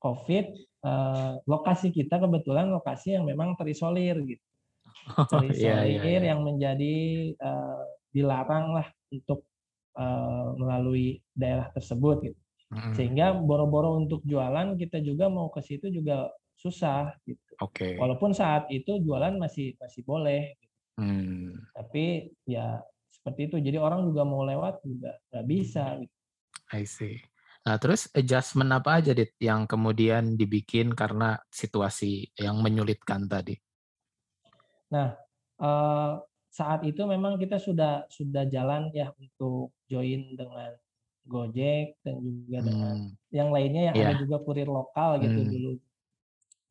COVID 0.00 0.46
uh, 0.84 1.40
lokasi 1.46 1.90
kita 1.90 2.20
kebetulan 2.20 2.70
lokasi 2.70 3.16
yang 3.16 3.24
memang 3.26 3.54
terisolir 3.58 4.18
gitu 4.22 4.44
terisolir 5.30 5.56
yeah, 5.56 5.82
yeah, 5.84 6.04
yeah. 6.04 6.24
yang 6.34 6.40
menjadi 6.44 6.96
uh, 7.40 7.82
dilarang 8.12 8.76
lah 8.76 8.88
untuk 9.12 9.44
uh, 9.96 10.54
melalui 10.56 11.20
daerah 11.36 11.68
tersebut 11.72 12.16
gitu. 12.24 12.40
Mm. 12.68 12.92
Sehingga 12.92 13.26
boro-boro 13.36 13.96
untuk 13.96 14.20
jualan 14.28 14.76
kita 14.76 15.00
juga 15.00 15.32
mau 15.32 15.48
ke 15.48 15.64
situ 15.64 15.88
juga 15.88 16.28
susah 16.58 17.16
gitu. 17.24 17.40
Oke. 17.64 17.72
Okay. 17.74 17.92
Walaupun 17.96 18.36
saat 18.36 18.68
itu 18.68 19.00
jualan 19.00 19.36
masih 19.40 19.76
masih 19.80 20.02
boleh. 20.04 20.56
Gitu. 20.60 20.76
Mm. 21.00 21.48
Tapi 21.72 22.04
ya 22.44 22.80
seperti 23.08 23.48
itu. 23.48 23.56
Jadi 23.60 23.78
orang 23.80 24.04
juga 24.08 24.22
mau 24.28 24.44
lewat 24.44 24.84
juga 24.84 25.16
nggak 25.32 25.46
bisa. 25.48 25.84
Gitu. 26.00 26.14
I 26.68 26.84
see. 26.84 27.16
Nah, 27.68 27.76
terus 27.76 28.08
adjustment 28.16 28.72
apa 28.72 28.96
aja 28.96 29.12
Dit 29.12 29.36
yang 29.44 29.68
kemudian 29.68 30.40
dibikin 30.40 30.96
karena 30.96 31.36
situasi 31.52 32.32
yang 32.40 32.64
menyulitkan 32.64 33.28
tadi? 33.28 33.60
Nah, 34.88 35.12
uh, 35.60 36.16
saat 36.48 36.80
itu 36.88 37.04
memang 37.04 37.36
kita 37.36 37.60
sudah 37.60 38.08
sudah 38.08 38.48
jalan 38.48 38.88
ya 38.96 39.12
untuk 39.20 39.76
join 39.84 40.32
dengan 40.32 40.72
Gojek 41.28 42.00
dan 42.00 42.24
juga 42.24 42.64
dengan 42.64 42.96
hmm. 43.04 43.36
yang 43.36 43.52
lainnya 43.52 43.92
yang 43.92 43.96
yeah. 44.00 44.16
ada 44.16 44.24
juga 44.24 44.40
kurir 44.40 44.64
lokal 44.64 45.20
gitu 45.20 45.44
hmm. 45.44 45.50
dulu. 45.52 45.72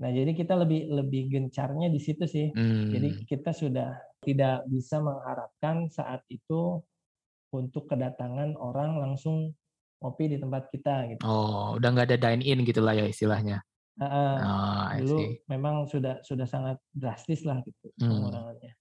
Nah, 0.01 0.09
jadi 0.09 0.33
kita 0.33 0.57
lebih 0.57 0.89
lebih 0.89 1.29
gencarnya 1.29 1.93
di 1.93 2.01
situ 2.01 2.25
sih. 2.25 2.49
Hmm. 2.57 2.89
Jadi 2.89 3.21
kita 3.29 3.53
sudah 3.53 4.01
tidak 4.25 4.65
bisa 4.65 4.97
mengharapkan 4.97 5.93
saat 5.93 6.25
itu 6.33 6.81
untuk 7.53 7.85
kedatangan 7.85 8.57
orang 8.57 8.97
langsung 8.97 9.53
ngopi 10.01 10.35
di 10.35 10.37
tempat 10.37 10.69
kita 10.69 10.95
gitu. 11.13 11.21
Oh, 11.25 11.77
udah 11.77 11.89
nggak 11.89 12.07
ada 12.13 12.17
dine 12.29 12.43
in 12.45 12.61
gitulah 12.63 12.93
ya 12.93 13.05
istilahnya. 13.09 13.61
Uh, 13.97 14.37
oh, 14.37 14.85
dulu 15.01 15.17
memang 15.49 15.89
sudah 15.89 16.21
sudah 16.21 16.45
sangat 16.45 16.77
drastis 16.93 17.41
lah 17.41 17.57
gitu 17.65 17.89
hmm. 17.97 18.05
pengurangannya. 18.05 18.73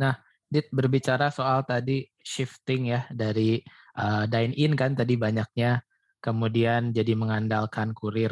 Nah, 0.00 0.16
Dit 0.46 0.70
berbicara 0.70 1.34
soal 1.34 1.66
tadi 1.66 2.06
shifting 2.22 2.94
ya 2.94 3.02
dari 3.10 3.58
uh, 3.98 4.30
dine 4.30 4.54
in 4.54 4.78
kan 4.78 4.94
tadi 4.94 5.18
banyaknya, 5.18 5.82
kemudian 6.22 6.94
jadi 6.94 7.18
mengandalkan 7.18 7.90
kurir. 7.90 8.30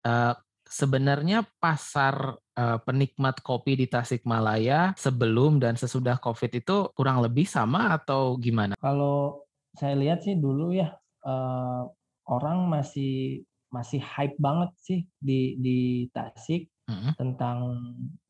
Uh, 0.00 0.32
sebenarnya 0.64 1.44
pasar 1.60 2.40
uh, 2.56 2.78
penikmat 2.80 3.44
kopi 3.44 3.76
di 3.76 3.86
Tasikmalaya 3.92 4.96
sebelum 4.96 5.60
dan 5.60 5.76
sesudah 5.76 6.16
COVID 6.16 6.64
itu 6.64 6.76
kurang 6.96 7.20
lebih 7.20 7.44
sama 7.44 7.92
atau 7.92 8.40
gimana? 8.40 8.72
Kalau 8.80 9.44
saya 9.76 9.92
lihat 10.00 10.24
sih 10.24 10.40
dulu 10.40 10.72
ya 10.72 10.96
uh, 11.24 11.88
orang 12.28 12.68
masih 12.68 13.42
masih 13.74 13.98
hype 13.98 14.38
banget 14.38 14.70
sih 14.78 15.00
di 15.18 15.58
di 15.58 15.78
Tasik 16.14 16.70
mm-hmm. 16.86 17.12
tentang 17.18 17.58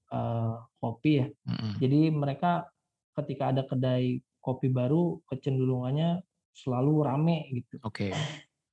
uh, 0.08 0.56
kopi 0.80 1.20
ya. 1.20 1.26
Mm-hmm. 1.44 1.72
Jadi 1.84 2.00
mereka 2.10 2.52
ketika 3.14 3.52
ada 3.52 3.62
kedai 3.68 4.24
kopi 4.40 4.72
baru 4.72 5.20
kecenderungannya 5.28 6.24
selalu 6.56 7.04
rame 7.04 7.38
gitu. 7.52 7.76
Oke. 7.84 8.08
Okay. 8.08 8.12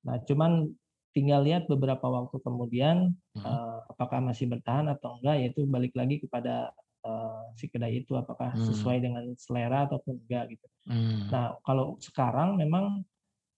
Nah, 0.08 0.18
cuman 0.24 0.72
tinggal 1.12 1.44
lihat 1.44 1.68
beberapa 1.68 2.08
waktu 2.08 2.40
kemudian 2.40 3.12
mm-hmm. 3.36 3.44
uh, 3.44 3.84
apakah 3.92 4.24
masih 4.24 4.48
bertahan 4.48 4.88
atau 4.88 5.20
enggak 5.20 5.44
yaitu 5.44 5.68
balik 5.68 5.92
lagi 5.92 6.24
kepada 6.24 6.72
uh, 7.04 7.52
si 7.60 7.68
kedai 7.68 8.00
itu 8.00 8.16
apakah 8.16 8.56
mm. 8.56 8.64
sesuai 8.72 8.98
dengan 9.04 9.24
selera 9.36 9.92
ataupun 9.92 10.24
enggak 10.24 10.56
gitu. 10.56 10.68
Mm. 10.88 11.28
Nah, 11.28 11.60
kalau 11.68 12.00
sekarang 12.00 12.56
memang 12.56 13.04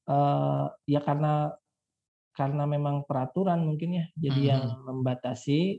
uh, 0.07 0.71
ya 0.87 0.99
karena 1.03 1.53
karena 2.33 2.65
memang 2.65 3.05
peraturan 3.05 3.61
mungkin 3.61 4.01
ya, 4.01 4.05
jadi 4.17 4.41
hmm. 4.41 4.49
yang 4.49 4.63
membatasi, 4.89 5.77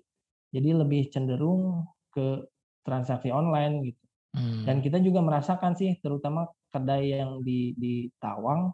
jadi 0.54 0.71
lebih 0.87 1.11
cenderung 1.11 1.83
ke 2.14 2.47
transaksi 2.87 3.35
online 3.35 3.90
gitu. 3.90 4.04
Hmm. 4.38 4.62
Dan 4.62 4.78
kita 4.78 5.02
juga 5.02 5.19
merasakan 5.19 5.75
sih, 5.75 5.99
terutama 5.99 6.47
kedai 6.71 7.11
yang 7.11 7.43
di 7.43 7.75
di 7.75 8.07
Tawang 8.23 8.71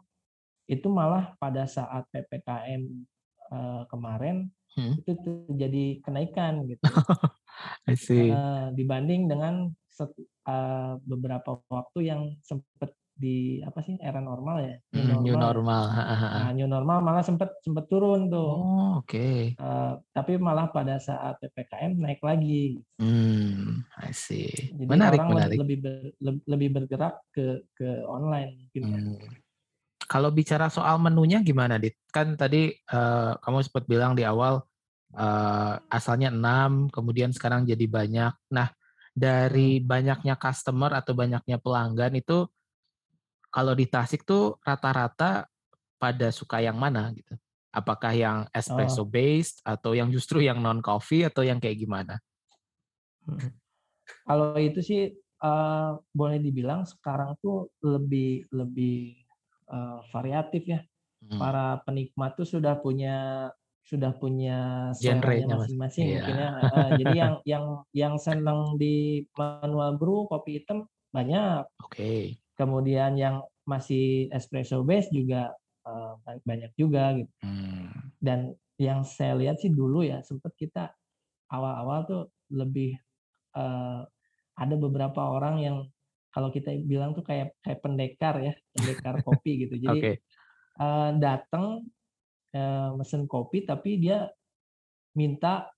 itu 0.68 0.86
malah 0.92 1.34
pada 1.40 1.66
saat 1.66 2.06
ppkm 2.14 2.82
uh, 3.50 3.82
kemarin 3.90 4.46
hmm. 4.76 5.02
itu 5.02 5.12
terjadi 5.48 5.84
kenaikan 6.04 6.68
gitu. 6.68 6.84
I 7.90 7.96
see. 7.98 8.30
Uh, 8.30 8.72
dibanding 8.72 9.26
dengan 9.26 9.72
set, 9.88 10.12
uh, 10.48 10.96
beberapa 11.04 11.60
waktu 11.68 12.12
yang 12.12 12.22
sempat 12.44 12.94
di 13.20 13.60
apa 13.60 13.84
sih 13.84 14.00
era 14.00 14.16
normal 14.24 14.64
ya 14.64 14.74
new 14.96 15.04
normal, 15.04 15.20
new 15.20 15.36
normal. 15.36 15.82
Nah, 15.92 16.52
new 16.56 16.64
normal 16.64 16.98
malah 17.04 17.20
sempat 17.20 17.60
sempat 17.60 17.84
turun 17.92 18.32
tuh 18.32 18.56
oh, 18.56 19.04
oke 19.04 19.04
okay. 19.04 19.52
uh, 19.60 20.00
tapi 20.16 20.40
malah 20.40 20.72
pada 20.72 20.96
saat 20.96 21.36
ppkm 21.36 22.00
naik 22.00 22.24
lagi 22.24 22.80
hmm 22.96 23.84
I 24.00 24.16
see 24.16 24.72
jadi 24.72 24.88
menarik, 24.88 25.20
orang 25.20 25.30
menarik. 25.36 25.58
lebih 25.60 25.78
ber, 25.84 25.94
lebih 26.48 26.68
bergerak 26.72 27.20
ke 27.28 27.68
ke 27.76 28.08
online 28.08 28.64
mungkin 28.64 28.82
ya. 28.88 28.96
hmm. 28.96 29.18
kalau 30.08 30.32
bicara 30.32 30.72
soal 30.72 30.96
menunya 30.96 31.44
gimana 31.44 31.76
dit 31.76 32.00
kan 32.08 32.32
tadi 32.40 32.72
uh, 32.88 33.36
kamu 33.44 33.68
sempat 33.68 33.84
bilang 33.84 34.16
di 34.16 34.24
awal 34.24 34.64
uh, 35.12 35.74
asalnya 35.92 36.32
enam 36.32 36.88
kemudian 36.88 37.36
sekarang 37.36 37.68
jadi 37.68 37.84
banyak 37.84 38.32
nah 38.48 38.72
dari 39.12 39.76
hmm. 39.76 39.84
banyaknya 39.84 40.34
customer 40.40 40.96
atau 40.96 41.12
banyaknya 41.12 41.60
pelanggan 41.60 42.16
itu 42.16 42.48
kalau 43.50 43.74
di 43.74 43.86
Tasik 43.90 44.22
tuh 44.22 44.56
rata-rata 44.62 45.50
pada 45.98 46.30
suka 46.30 46.62
yang 46.62 46.78
mana 46.78 47.10
gitu? 47.12 47.34
Apakah 47.70 48.10
yang 48.14 48.38
espresso 48.50 49.02
oh. 49.02 49.06
based 49.06 49.62
atau 49.62 49.94
yang 49.94 50.10
justru 50.10 50.42
yang 50.42 50.58
non 50.58 50.82
coffee 50.82 51.26
atau 51.26 51.46
yang 51.46 51.62
kayak 51.62 51.78
gimana? 51.78 52.18
Hmm. 53.26 53.54
Kalau 54.26 54.58
itu 54.58 54.80
sih 54.82 55.02
uh, 55.42 55.94
boleh 56.10 56.42
dibilang 56.42 56.82
sekarang 56.82 57.38
tuh 57.38 57.70
lebih 57.82 58.46
lebih 58.50 59.22
uh, 59.70 60.02
variatif 60.10 60.66
ya. 60.66 60.80
Hmm. 61.20 61.38
Para 61.38 61.78
penikmat 61.86 62.34
tuh 62.34 62.48
sudah 62.48 62.78
punya 62.80 63.50
sudah 63.86 64.14
punya 64.14 64.90
genre 64.98 65.34
masing-masing 65.46 66.06
yeah. 66.06 66.14
mungkin 66.18 66.36
ya. 66.38 66.50
Uh, 66.58 66.88
jadi 66.98 67.14
yang 67.14 67.34
yang 67.46 67.64
yang 67.94 68.14
senang 68.18 68.78
di 68.78 69.26
manual 69.38 69.94
brew 69.94 70.26
kopi 70.26 70.58
hitam 70.58 70.90
banyak. 71.14 71.66
Oke. 71.86 71.94
Okay 71.94 72.24
kemudian 72.60 73.16
yang 73.16 73.40
masih 73.64 74.28
espresso 74.36 74.84
base 74.84 75.08
juga 75.08 75.48
uh, 75.88 76.20
banyak 76.44 76.68
juga 76.76 77.16
gitu 77.16 77.32
hmm. 77.40 78.20
dan 78.20 78.52
yang 78.76 79.00
saya 79.00 79.32
lihat 79.40 79.56
sih 79.64 79.72
dulu 79.72 80.04
ya 80.04 80.20
sempat 80.20 80.52
kita 80.60 80.92
awal-awal 81.48 82.04
tuh 82.04 82.22
lebih 82.52 83.00
uh, 83.56 84.04
ada 84.60 84.74
beberapa 84.76 85.24
orang 85.24 85.56
yang 85.64 85.76
kalau 86.30 86.52
kita 86.52 86.76
bilang 86.84 87.16
tuh 87.16 87.24
kayak 87.24 87.56
kayak 87.64 87.80
pendekar 87.80 88.36
ya 88.44 88.52
pendekar 88.76 89.20
kopi 89.26 89.64
gitu 89.64 89.80
jadi 89.80 89.98
okay. 90.00 90.14
uh, 90.76 91.16
datang 91.16 91.88
uh, 92.52 92.92
mesen 93.00 93.24
kopi 93.24 93.64
tapi 93.64 93.96
dia 93.96 94.28
minta 95.16 95.72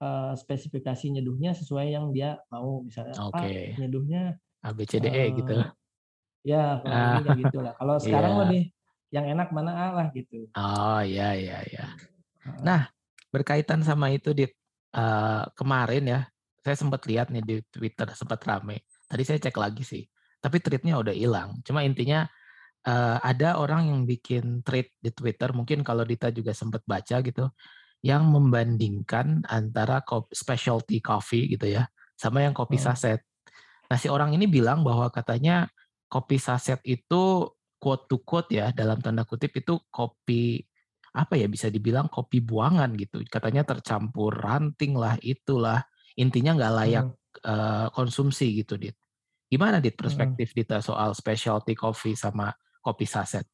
uh, 0.00 0.32
spesifikasi 0.32 1.12
nyeduhnya 1.12 1.52
sesuai 1.52 1.92
yang 1.92 2.10
dia 2.10 2.40
mau 2.48 2.82
misalnya 2.82 3.14
okay. 3.20 3.76
apa 3.76 3.84
nyeduhnya 3.84 4.22
ABCDE 4.64 5.12
uh, 5.12 5.28
gitu 5.38 5.56
ya 6.46 6.78
kalau 6.78 7.26
kayak 7.26 7.38
gitu 7.42 7.58
lah. 7.58 7.74
Kalau 7.74 7.94
sekarang 7.98 8.32
yeah. 8.32 8.42
lebih 8.46 8.62
yang 9.10 9.26
enak 9.34 9.48
mana 9.50 9.70
ah 9.74 9.90
lah 9.90 10.06
gitu. 10.14 10.46
Oh 10.54 11.02
ya 11.02 11.34
ya 11.34 11.58
ya 11.66 11.86
nah 12.62 12.86
berkaitan 13.34 13.82
sama 13.82 14.14
itu 14.14 14.30
di 14.30 14.46
uh, 14.94 15.42
kemarin 15.58 16.06
ya 16.06 16.20
saya 16.62 16.78
sempat 16.78 17.02
lihat 17.10 17.34
nih 17.34 17.42
di 17.42 17.56
Twitter 17.74 18.06
sempat 18.14 18.38
rame. 18.46 18.86
Tadi 19.10 19.22
saya 19.26 19.42
cek 19.42 19.58
lagi 19.58 19.82
sih 19.82 20.06
tapi 20.46 20.62
tweetnya 20.62 20.94
udah 21.02 21.10
hilang. 21.10 21.58
Cuma 21.66 21.82
intinya 21.82 22.30
uh, 22.86 23.18
ada 23.18 23.58
orang 23.58 23.90
yang 23.90 24.00
bikin 24.06 24.62
tweet 24.62 24.94
di 25.02 25.10
Twitter, 25.10 25.50
mungkin 25.50 25.82
kalau 25.82 26.06
Dita 26.06 26.30
juga 26.30 26.54
sempat 26.54 26.86
baca 26.86 27.18
gitu, 27.18 27.50
yang 28.06 28.30
membandingkan 28.30 29.42
antara 29.50 30.06
kopi, 30.06 30.30
specialty 30.38 31.02
coffee 31.02 31.50
gitu 31.50 31.66
ya, 31.66 31.90
sama 32.14 32.46
yang 32.46 32.54
kopi 32.54 32.78
saset. 32.78 33.18
Nah 33.90 33.98
si 33.98 34.06
orang 34.06 34.34
ini 34.38 34.46
bilang 34.46 34.86
bahwa 34.86 35.10
katanya 35.10 35.66
kopi 36.06 36.38
saset 36.38 36.78
itu 36.86 37.50
quote 37.76 38.08
to 38.08 38.22
quote 38.22 38.50
ya 38.50 38.72
dalam 38.72 38.98
tanda 39.02 39.26
kutip 39.26 39.52
itu 39.58 39.78
kopi 39.92 40.62
apa 41.16 41.34
ya 41.40 41.48
bisa 41.48 41.72
dibilang 41.72 42.12
kopi 42.12 42.44
buangan 42.44 42.92
gitu. 43.00 43.24
Katanya 43.24 43.64
tercampur 43.64 44.36
ranting 44.36 44.96
lah 44.96 45.16
itulah 45.24 45.80
intinya 46.16 46.56
nggak 46.56 46.74
layak 46.76 47.06
hmm. 47.08 47.44
uh, 47.44 47.86
konsumsi 47.92 48.52
gitu 48.60 48.76
dit. 48.76 48.96
Gimana 49.48 49.80
dit 49.80 49.96
hmm. 49.96 50.02
perspektif 50.02 50.52
hmm. 50.52 50.56
Dita 50.60 50.78
soal 50.84 51.16
specialty 51.16 51.72
coffee 51.72 52.16
sama 52.16 52.52
kopi 52.84 53.08
saset? 53.08 53.48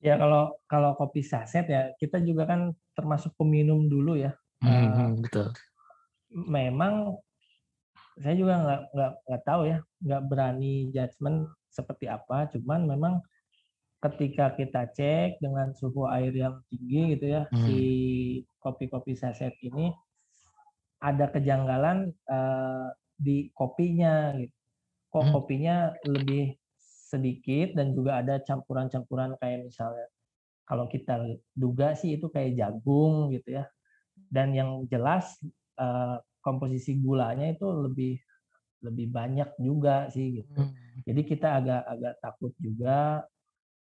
Ya 0.00 0.20
kalau 0.20 0.56
kalau 0.68 0.96
kopi 0.96 1.24
saset 1.24 1.64
ya 1.68 1.92
kita 1.96 2.20
juga 2.20 2.48
kan 2.48 2.72
termasuk 2.96 3.36
peminum 3.36 3.88
dulu 3.88 4.16
ya. 4.16 4.32
Hmm, 4.64 4.88
uh, 4.92 5.12
betul. 5.20 5.52
Memang 6.32 7.20
saya 8.20 8.34
juga 8.38 8.54
nggak 8.62 8.80
nggak 8.94 9.12
nggak 9.26 9.42
tahu 9.42 9.62
ya, 9.66 9.78
nggak 10.02 10.22
berani 10.30 10.74
judgement 10.94 11.38
seperti 11.70 12.06
apa. 12.06 12.46
Cuman 12.54 12.86
memang 12.86 13.14
ketika 13.98 14.52
kita 14.54 14.92
cek 14.92 15.40
dengan 15.40 15.72
suhu 15.74 16.06
air 16.06 16.30
yang 16.30 16.60
tinggi 16.70 17.16
gitu 17.18 17.26
ya, 17.40 17.42
hmm. 17.50 17.64
si 17.66 17.80
kopi-kopi 18.62 19.16
saset 19.18 19.54
ini 19.64 19.90
ada 21.02 21.28
kejanggalan 21.32 22.12
uh, 22.30 22.88
di 23.18 23.50
kopinya 23.56 24.36
gitu. 24.38 24.54
Kok 25.10 25.24
hmm. 25.24 25.34
kopinya 25.34 25.76
lebih 26.06 26.54
sedikit 27.10 27.78
dan 27.78 27.94
juga 27.94 28.22
ada 28.22 28.42
campuran-campuran 28.42 29.38
kayak 29.38 29.70
misalnya 29.70 30.06
kalau 30.64 30.88
kita 30.88 31.38
duga 31.54 31.94
sih 31.94 32.16
itu 32.16 32.30
kayak 32.30 32.56
jagung 32.56 33.34
gitu 33.34 33.58
ya. 33.58 33.64
Dan 34.14 34.54
yang 34.54 34.86
jelas 34.86 35.38
uh, 35.78 36.22
komposisi 36.44 37.00
gulanya 37.00 37.48
itu 37.48 37.64
lebih 37.64 38.20
lebih 38.84 39.08
banyak 39.08 39.48
juga 39.56 40.12
sih 40.12 40.44
gitu. 40.44 40.60
Hmm. 40.60 40.76
Jadi 41.08 41.20
kita 41.24 41.56
agak 41.56 41.82
agak 41.88 42.14
takut 42.20 42.52
juga 42.60 43.24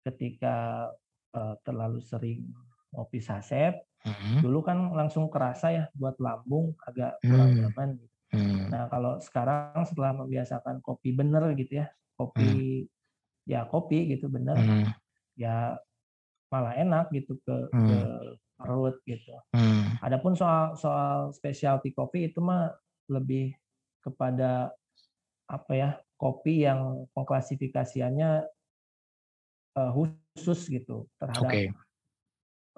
ketika 0.02 0.90
uh, 1.38 1.54
terlalu 1.62 2.02
sering 2.02 2.50
ngopi 2.90 3.22
saset. 3.22 3.78
Hmm. 4.02 4.42
Dulu 4.42 4.66
kan 4.66 4.90
langsung 4.98 5.30
kerasa 5.30 5.70
ya 5.70 5.86
buat 5.94 6.18
lambung 6.18 6.74
agak 6.82 7.22
kurang 7.22 7.54
hmm. 7.54 7.60
nyaman 7.62 7.90
gitu. 8.02 8.16
Hmm. 8.28 8.68
Nah, 8.74 8.92
kalau 8.92 9.22
sekarang 9.24 9.86
setelah 9.88 10.12
membiasakan 10.18 10.84
kopi 10.84 11.16
bener 11.16 11.56
gitu 11.56 11.80
ya, 11.80 11.88
kopi 12.18 12.84
hmm 12.84 12.98
ya 13.48 13.64
kopi 13.64 14.12
gitu 14.12 14.28
bener 14.28 14.60
hmm. 14.60 14.92
ya 15.40 15.80
malah 16.52 16.76
enak 16.76 17.08
gitu 17.16 17.40
ke, 17.48 17.56
hmm. 17.72 17.88
ke 17.88 18.00
perut 18.58 18.98
gitu. 19.06 19.38
Hmm. 19.54 20.02
Adapun 20.02 20.34
soal 20.34 20.74
soal 20.74 21.30
specialty 21.32 21.94
kopi 21.94 22.34
itu 22.34 22.42
mah 22.42 22.74
lebih 23.08 23.54
kepada 24.02 24.74
apa 25.48 25.72
ya 25.78 25.90
kopi 26.18 26.66
yang 26.66 27.06
pengklasifikasiannya 27.14 28.44
uh, 29.78 29.92
khusus 29.94 30.68
gitu 30.68 31.06
terhadap 31.22 31.48
okay. 31.54 31.70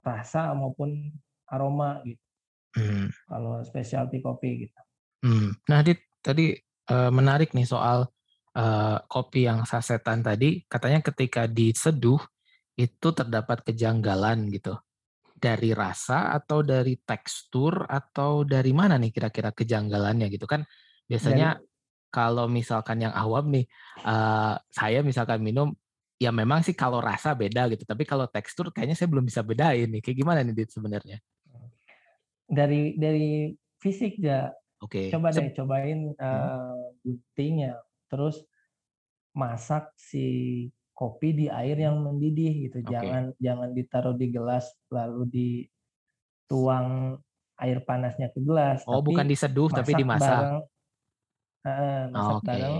rasa 0.04 0.52
maupun 0.54 1.16
aroma 1.48 2.04
gitu. 2.04 2.22
Hmm. 2.76 3.08
Kalau 3.26 3.64
specialty 3.66 4.22
kopi 4.22 4.68
gitu. 4.68 4.80
Hmm. 5.26 5.50
Nah, 5.66 5.82
Dit, 5.82 6.06
tadi 6.22 6.54
uh, 6.92 7.10
menarik 7.10 7.56
nih 7.56 7.66
soal 7.66 8.06
uh, 8.54 8.98
kopi 9.10 9.50
yang 9.50 9.66
sasetan 9.66 10.22
tadi 10.22 10.64
katanya 10.70 11.02
ketika 11.02 11.50
diseduh 11.50 12.20
itu 12.80 13.08
terdapat 13.12 13.66
kejanggalan 13.66 14.48
gitu 14.54 14.78
dari 15.40 15.72
rasa 15.74 16.36
atau 16.36 16.62
dari 16.62 17.00
tekstur 17.00 17.88
atau 17.88 18.44
dari 18.44 18.76
mana 18.76 19.00
nih 19.00 19.10
kira-kira 19.16 19.56
kejanggalannya 19.56 20.28
gitu 20.30 20.46
kan? 20.46 20.68
Biasanya 21.10 21.58
dari... 21.58 21.66
kalau 22.12 22.46
misalkan 22.52 23.02
yang 23.08 23.16
awam 23.16 23.50
nih 23.50 23.66
uh, 24.06 24.60
saya 24.70 25.02
misalkan 25.02 25.42
minum 25.42 25.72
ya 26.20 26.36
memang 26.36 26.60
sih 26.62 26.76
kalau 26.76 27.00
rasa 27.00 27.32
beda 27.32 27.72
gitu 27.72 27.88
tapi 27.88 28.04
kalau 28.04 28.28
tekstur 28.28 28.76
kayaknya 28.76 29.00
saya 29.00 29.08
belum 29.08 29.26
bisa 29.26 29.42
bedain 29.42 29.88
nih. 29.88 30.04
Kayak 30.04 30.18
gimana 30.20 30.40
nih 30.44 30.54
Dit 30.54 30.70
sebenarnya? 30.76 31.18
Dari 32.50 33.00
dari 33.00 33.56
fisik 33.80 34.20
ya 34.20 34.52
oke 34.84 34.92
okay. 34.92 35.08
coba 35.10 35.32
deh 35.32 35.50
cobain 35.56 36.12
uh, 36.20 36.76
gunting 37.02 37.72
ya 37.72 37.76
terus 38.12 38.44
masak 39.32 39.92
si 39.96 40.68
kopi 41.00 41.32
di 41.32 41.48
air 41.48 41.80
yang 41.80 42.04
mendidih 42.04 42.68
gitu. 42.68 42.84
Okay. 42.84 42.92
Jangan 42.92 43.24
jangan 43.40 43.70
ditaruh 43.72 44.16
di 44.20 44.28
gelas 44.36 44.68
lalu 44.92 45.24
dituang 45.32 47.16
air 47.56 47.80
panasnya 47.88 48.28
ke 48.36 48.44
gelas. 48.44 48.84
Oh, 48.84 49.00
tapi 49.00 49.16
bukan 49.16 49.26
diseduh 49.32 49.72
tapi 49.72 49.96
dimasak. 49.96 50.28
Bareng, 50.28 50.60
uh, 51.64 52.04
masak 52.12 52.36
okay. 52.44 52.48
bareng. 52.52 52.78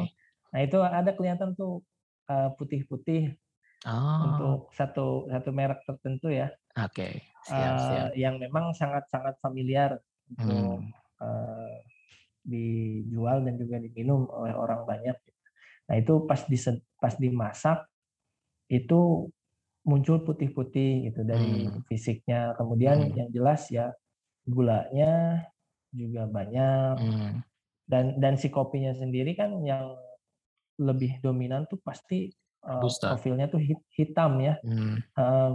Nah, 0.50 0.60
itu 0.66 0.78
ada 0.84 1.12
kelihatan 1.16 1.50
tuh 1.56 1.80
uh, 2.28 2.52
putih-putih 2.60 3.40
oh. 3.88 4.20
untuk 4.28 4.60
satu 4.76 5.32
satu 5.32 5.50
merek 5.56 5.80
tertentu 5.88 6.28
ya. 6.28 6.52
Oke. 6.76 6.92
Okay. 6.92 7.14
Siap, 7.48 7.76
uh, 7.80 8.12
Yang 8.20 8.36
memang 8.52 8.76
sangat-sangat 8.76 9.40
familiar 9.40 9.96
untuk 10.28 10.84
hmm. 10.84 10.92
uh, 11.24 11.76
dijual 12.44 13.48
dan 13.48 13.56
juga 13.56 13.80
diminum 13.80 14.28
oleh 14.28 14.52
orang 14.52 14.84
banyak. 14.84 15.16
Nah 15.88 15.96
itu 15.96 16.28
pas 16.28 16.44
di 16.44 16.60
pas 17.00 17.16
dimasak 17.16 17.88
itu 18.70 19.28
muncul 19.84 20.22
putih-putih 20.22 21.10
gitu 21.10 21.22
dari 21.26 21.66
hmm. 21.66 21.90
fisiknya. 21.90 22.54
Kemudian 22.56 23.10
hmm. 23.10 23.16
yang 23.18 23.30
jelas 23.34 23.68
ya 23.74 23.92
gulanya 24.46 25.44
juga 25.90 26.30
banyak. 26.30 26.96
Hmm. 27.02 27.34
Dan 27.90 28.22
dan 28.22 28.38
si 28.38 28.54
kopinya 28.54 28.94
sendiri 28.94 29.34
kan 29.34 29.58
yang 29.66 29.98
lebih 30.80 31.18
dominan 31.26 31.66
tuh 31.66 31.82
pasti 31.82 32.30
uh, 32.64 32.86
profilnya 32.86 33.50
tuh 33.50 33.60
hitam 33.98 34.40
ya. 34.40 34.56
Hmm. 34.62 35.02
Uh, 35.18 35.54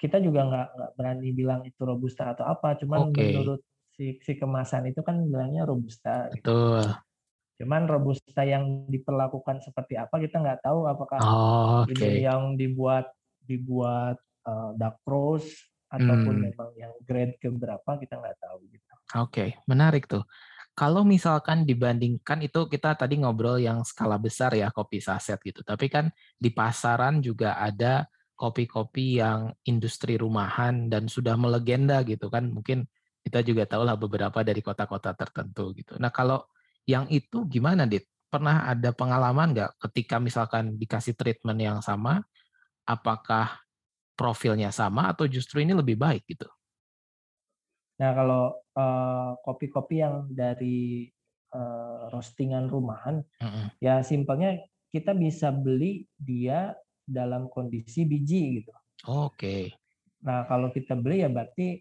kita 0.00 0.16
juga 0.16 0.48
nggak 0.48 0.68
nggak 0.72 0.92
berani 0.96 1.28
bilang 1.36 1.60
itu 1.68 1.76
robusta 1.84 2.32
atau 2.32 2.48
apa, 2.48 2.72
cuman 2.80 3.12
okay. 3.12 3.36
menurut 3.36 3.60
si 3.92 4.16
si 4.24 4.32
kemasan 4.40 4.88
itu 4.88 5.04
kan 5.04 5.20
bilangnya 5.20 5.68
robusta. 5.68 6.32
Gitu. 6.32 6.40
Betul. 6.40 6.88
Gitu. 6.88 7.09
Cuman 7.60 7.84
robusta 7.84 8.40
yang 8.40 8.88
diperlakukan 8.88 9.60
seperti 9.60 10.00
apa 10.00 10.16
kita 10.16 10.40
nggak 10.40 10.64
tahu 10.64 10.88
apakah 10.88 11.20
oh, 11.20 11.84
okay. 11.84 11.92
ini 11.92 12.24
yang 12.24 12.56
dibuat 12.56 13.12
dibuat 13.44 14.16
uh, 14.48 14.72
dark 14.80 15.04
roast 15.04 15.68
ataupun 15.92 16.40
hmm. 16.40 16.44
memang 16.48 16.70
yang 16.72 16.92
grade 17.04 17.36
ke 17.36 17.52
berapa 17.52 18.00
kita 18.00 18.16
nggak 18.16 18.38
tahu 18.40 18.64
gitu. 18.72 18.88
Oke, 18.88 19.04
okay. 19.20 19.48
menarik 19.68 20.08
tuh. 20.08 20.24
Kalau 20.72 21.04
misalkan 21.04 21.68
dibandingkan 21.68 22.40
itu 22.40 22.64
kita 22.64 22.96
tadi 22.96 23.20
ngobrol 23.20 23.60
yang 23.60 23.84
skala 23.84 24.16
besar 24.16 24.56
ya 24.56 24.72
kopi 24.72 25.02
saset 25.02 25.36
gitu. 25.44 25.60
Tapi 25.60 25.92
kan 25.92 26.08
di 26.40 26.48
pasaran 26.54 27.20
juga 27.20 27.60
ada 27.60 28.08
kopi-kopi 28.38 29.20
yang 29.20 29.52
industri 29.68 30.16
rumahan 30.16 30.88
dan 30.88 31.10
sudah 31.10 31.36
melegenda 31.36 32.00
gitu 32.08 32.32
kan. 32.32 32.48
Mungkin 32.48 32.88
kita 33.20 33.44
juga 33.44 33.68
tahu 33.68 33.84
lah 33.84 34.00
beberapa 34.00 34.40
dari 34.40 34.64
kota-kota 34.64 35.12
tertentu 35.12 35.76
gitu. 35.76 36.00
Nah 36.00 36.08
kalau 36.08 36.40
yang 36.86 37.06
itu 37.10 37.44
gimana, 37.48 37.84
Dit? 37.84 38.06
Pernah 38.30 38.70
ada 38.70 38.94
pengalaman 38.94 39.50
nggak 39.56 39.70
ketika 39.90 40.22
misalkan 40.22 40.78
dikasih 40.78 41.18
treatment 41.18 41.58
yang 41.58 41.78
sama, 41.82 42.22
apakah 42.86 43.58
profilnya 44.14 44.70
sama 44.70 45.10
atau 45.10 45.26
justru 45.26 45.64
ini 45.64 45.74
lebih 45.74 45.98
baik 45.98 46.22
gitu? 46.28 46.46
Nah, 48.00 48.10
kalau 48.16 48.56
uh, 48.76 49.36
kopi-kopi 49.44 50.00
yang 50.00 50.30
dari 50.32 51.10
uh, 51.52 52.08
roastingan 52.14 52.70
rumahan, 52.70 53.20
mm 53.42 53.48
-hmm. 53.50 53.66
ya 53.82 54.00
simpelnya 54.00 54.62
kita 54.94 55.12
bisa 55.12 55.52
beli 55.52 56.06
dia 56.16 56.72
dalam 57.04 57.50
kondisi 57.50 58.06
biji 58.06 58.62
gitu. 58.62 58.72
Oke. 59.10 59.34
Okay. 59.34 59.62
Nah, 60.22 60.44
kalau 60.46 60.68
kita 60.70 60.94
beli 60.94 61.24
ya 61.24 61.28
berarti 61.32 61.80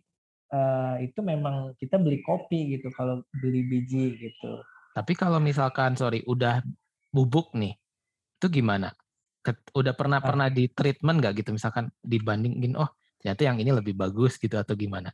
uh, 0.53 0.95
itu 1.03 1.19
memang 1.19 1.75
kita 1.75 1.99
beli 1.99 2.23
kopi 2.23 2.77
gitu 2.77 2.89
kalau 2.95 3.21
beli 3.39 3.67
biji 3.67 4.15
gitu. 4.17 4.63
Tapi 4.99 5.15
kalau 5.15 5.39
misalkan 5.39 5.95
sorry 5.95 6.19
udah 6.27 6.59
bubuk 7.15 7.55
nih, 7.55 7.79
itu 8.35 8.47
gimana? 8.51 8.91
udah 9.73 9.95
pernah 9.95 10.19
ah. 10.19 10.25
pernah 10.25 10.47
di 10.51 10.67
treatment 10.69 11.23
nggak 11.23 11.41
gitu 11.41 11.55
misalkan 11.55 11.89
dibandingin 12.03 12.75
oh 12.75 12.91
ternyata 13.17 13.41
yang 13.47 13.57
ini 13.57 13.71
lebih 13.71 13.95
bagus 13.95 14.35
gitu 14.35 14.59
atau 14.59 14.75
gimana? 14.75 15.09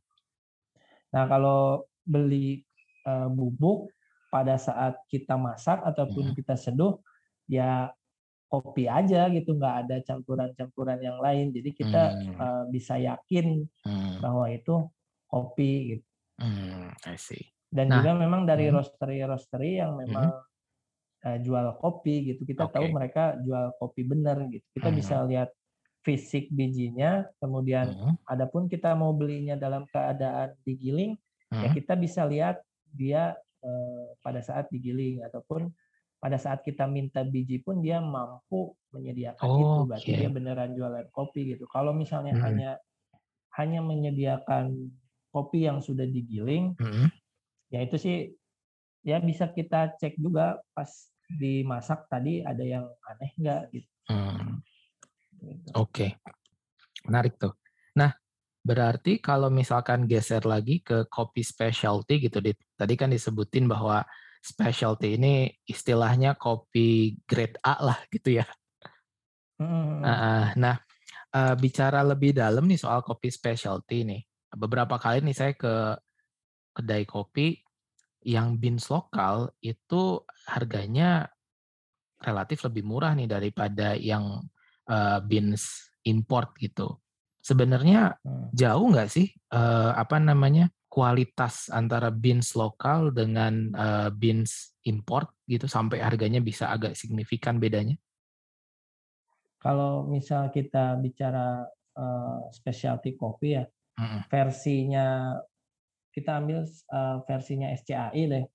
Nah 1.14 1.24
kalau 1.30 1.86
beli 2.04 2.66
uh, 3.06 3.30
bubuk 3.30 3.94
pada 4.34 4.60
saat 4.60 4.98
kita 5.08 5.40
masak 5.40 5.80
ataupun 5.86 6.34
hmm. 6.34 6.36
kita 6.36 6.58
seduh 6.60 7.00
ya 7.48 7.94
kopi 8.50 8.90
aja 8.90 9.30
gitu 9.32 9.58
nggak 9.58 9.76
ada 9.88 9.96
campuran-campuran 10.06 11.00
yang 11.02 11.18
lain 11.22 11.50
jadi 11.56 11.70
kita 11.72 12.04
hmm. 12.14 12.36
uh, 12.38 12.64
bisa 12.70 13.00
yakin 13.00 13.64
hmm. 13.86 14.20
bahwa 14.20 14.50
itu 14.52 14.90
kopi 15.30 15.96
gitu. 15.96 16.06
Hmm, 16.36 16.92
I 17.08 17.16
see. 17.16 17.55
Dan 17.70 17.92
nah, 17.92 18.00
juga 18.00 18.12
memang 18.16 18.48
dari 18.48 18.70
hmm. 18.70 18.74
roastery-roastery 18.78 19.72
yang 19.82 19.98
memang 20.00 20.32
hmm. 20.32 21.26
uh, 21.26 21.38
jual 21.42 21.68
kopi 21.82 22.34
gitu 22.34 22.46
kita 22.46 22.70
okay. 22.70 22.74
tahu 22.80 22.86
mereka 22.94 23.36
jual 23.42 23.76
kopi 23.82 24.06
bener 24.06 24.48
gitu 24.48 24.66
kita 24.78 24.90
hmm. 24.94 24.98
bisa 24.98 25.16
lihat 25.26 25.50
fisik 26.06 26.54
bijinya 26.54 27.26
kemudian 27.42 27.90
hmm. 27.90 28.16
adapun 28.30 28.70
kita 28.70 28.94
mau 28.94 29.12
belinya 29.12 29.58
dalam 29.58 29.90
keadaan 29.90 30.54
digiling 30.62 31.18
ya 31.50 31.58
hmm. 31.58 31.64
ya 31.66 31.70
kita 31.74 31.94
bisa 31.98 32.22
lihat 32.30 32.62
dia 32.94 33.34
uh, 33.66 34.06
pada 34.22 34.40
saat 34.46 34.70
digiling 34.70 35.26
ataupun 35.26 35.74
pada 36.22 36.38
saat 36.42 36.66
kita 36.66 36.90
minta 36.90 37.22
biji 37.22 37.62
pun 37.62 37.82
dia 37.82 38.02
mampu 38.02 38.74
menyediakan 38.94 39.46
oh, 39.46 39.58
itu 39.58 39.80
berarti 39.90 40.12
okay. 40.14 40.20
dia 40.26 40.30
beneran 40.32 40.72
jualan 40.74 41.06
kopi 41.14 41.54
gitu 41.58 41.66
kalau 41.70 41.92
misalnya 41.92 42.34
hmm. 42.38 42.44
hanya 42.46 42.72
hanya 43.58 43.80
menyediakan 43.82 44.90
kopi 45.30 45.68
yang 45.68 45.84
sudah 45.84 46.08
digiling 46.08 46.74
hmm. 46.80 47.10
Ya 47.76 47.84
itu 47.84 48.00
sih 48.00 48.32
ya 49.04 49.20
bisa 49.20 49.52
kita 49.52 50.00
cek 50.00 50.16
juga 50.16 50.64
pas 50.72 50.88
dimasak 51.28 52.08
tadi 52.08 52.40
ada 52.40 52.64
yang 52.64 52.88
aneh 53.12 53.32
nggak 53.36 53.62
gitu. 53.76 53.90
Hmm. 54.08 54.64
gitu. 55.44 55.70
Oke, 55.76 55.84
okay. 55.84 56.10
menarik 57.10 57.36
tuh. 57.36 57.54
Nah, 58.00 58.14
berarti 58.64 59.20
kalau 59.20 59.52
misalkan 59.52 60.08
geser 60.08 60.48
lagi 60.48 60.80
ke 60.80 61.10
kopi 61.12 61.44
specialty 61.44 62.30
gitu, 62.30 62.40
tadi 62.78 62.94
kan 62.96 63.12
disebutin 63.12 63.68
bahwa 63.68 64.06
specialty 64.40 65.18
ini 65.18 65.50
istilahnya 65.66 66.38
kopi 66.38 67.18
grade 67.26 67.58
A 67.66 67.82
lah 67.82 68.00
gitu 68.14 68.40
ya. 68.40 68.46
Hmm. 69.56 70.04
nah, 70.60 70.76
uh, 71.32 71.56
bicara 71.56 72.04
lebih 72.04 72.36
dalam 72.36 72.68
nih 72.70 72.78
soal 72.78 73.02
kopi 73.02 73.34
specialty 73.34 74.06
nih. 74.06 74.22
Beberapa 74.56 75.02
kali 75.02 75.26
nih 75.26 75.36
saya 75.36 75.54
ke 75.58 75.98
kedai 76.76 77.08
kopi 77.08 77.65
yang 78.26 78.58
beans 78.58 78.90
lokal 78.90 79.54
itu 79.62 80.26
harganya 80.50 81.30
relatif 82.18 82.66
lebih 82.66 82.82
murah 82.82 83.14
nih 83.14 83.30
daripada 83.30 83.94
yang 83.94 84.42
uh, 84.90 85.20
beans 85.22 85.94
import 86.02 86.58
gitu. 86.58 86.98
Sebenarnya 87.46 88.18
hmm. 88.26 88.50
jauh 88.58 88.90
nggak 88.90 89.10
sih 89.14 89.30
uh, 89.54 89.94
apa 89.94 90.18
namanya 90.18 90.74
kualitas 90.90 91.70
antara 91.70 92.10
beans 92.10 92.58
lokal 92.58 93.14
dengan 93.14 93.70
uh, 93.78 94.10
beans 94.10 94.74
import 94.90 95.30
gitu 95.46 95.70
sampai 95.70 96.02
harganya 96.02 96.42
bisa 96.42 96.74
agak 96.74 96.98
signifikan 96.98 97.62
bedanya? 97.62 97.94
Kalau 99.62 100.10
misal 100.10 100.50
kita 100.50 100.98
bicara 100.98 101.62
uh, 101.98 102.50
specialty 102.50 103.14
kopi 103.14 103.58
ya, 103.58 103.66
mm-hmm. 104.02 104.22
versinya 104.30 105.08
kita 106.16 106.40
ambil 106.40 106.64
uh, 106.96 107.20
versinya 107.28 107.68
SCAI 107.76 108.24
deh, 108.32 108.46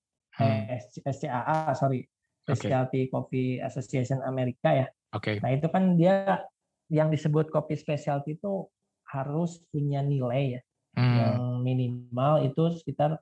mm. 0.41 0.63
eh, 0.73 0.81
SCAA 1.05 1.77
sorry, 1.77 2.01
Specialty 2.41 3.05
okay. 3.05 3.09
Coffee 3.13 3.51
Association 3.61 4.25
Amerika 4.25 4.73
ya. 4.73 4.87
Oke. 5.13 5.37
Okay. 5.37 5.45
Nah 5.45 5.53
itu 5.53 5.67
kan 5.69 5.93
dia 5.93 6.41
yang 6.89 7.13
disebut 7.13 7.53
kopi 7.53 7.77
specialty 7.77 8.35
itu 8.35 8.65
harus 9.07 9.63
punya 9.71 10.03
nilai 10.03 10.59
ya 10.59 10.61
hmm. 10.99 11.15
yang 11.19 11.35
minimal 11.63 12.43
itu 12.43 12.63
sekitar 12.79 13.15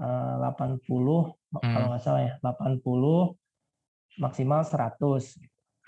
uh, 0.00 0.36
80 0.56 0.80
hmm. 0.80 1.60
kalau 1.60 1.86
nggak 1.92 2.00
salah 2.00 2.22
ya 2.24 2.32
80 2.40 2.80
maksimal 4.20 4.64
100 4.64 4.96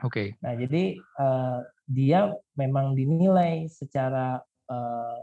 Oke. 0.02 0.10
Okay. 0.10 0.28
Nah 0.42 0.58
jadi 0.58 0.98
uh, 0.98 1.62
dia 1.86 2.34
memang 2.58 2.98
dinilai 2.98 3.70
secara 3.70 4.42
uh, 4.66 5.16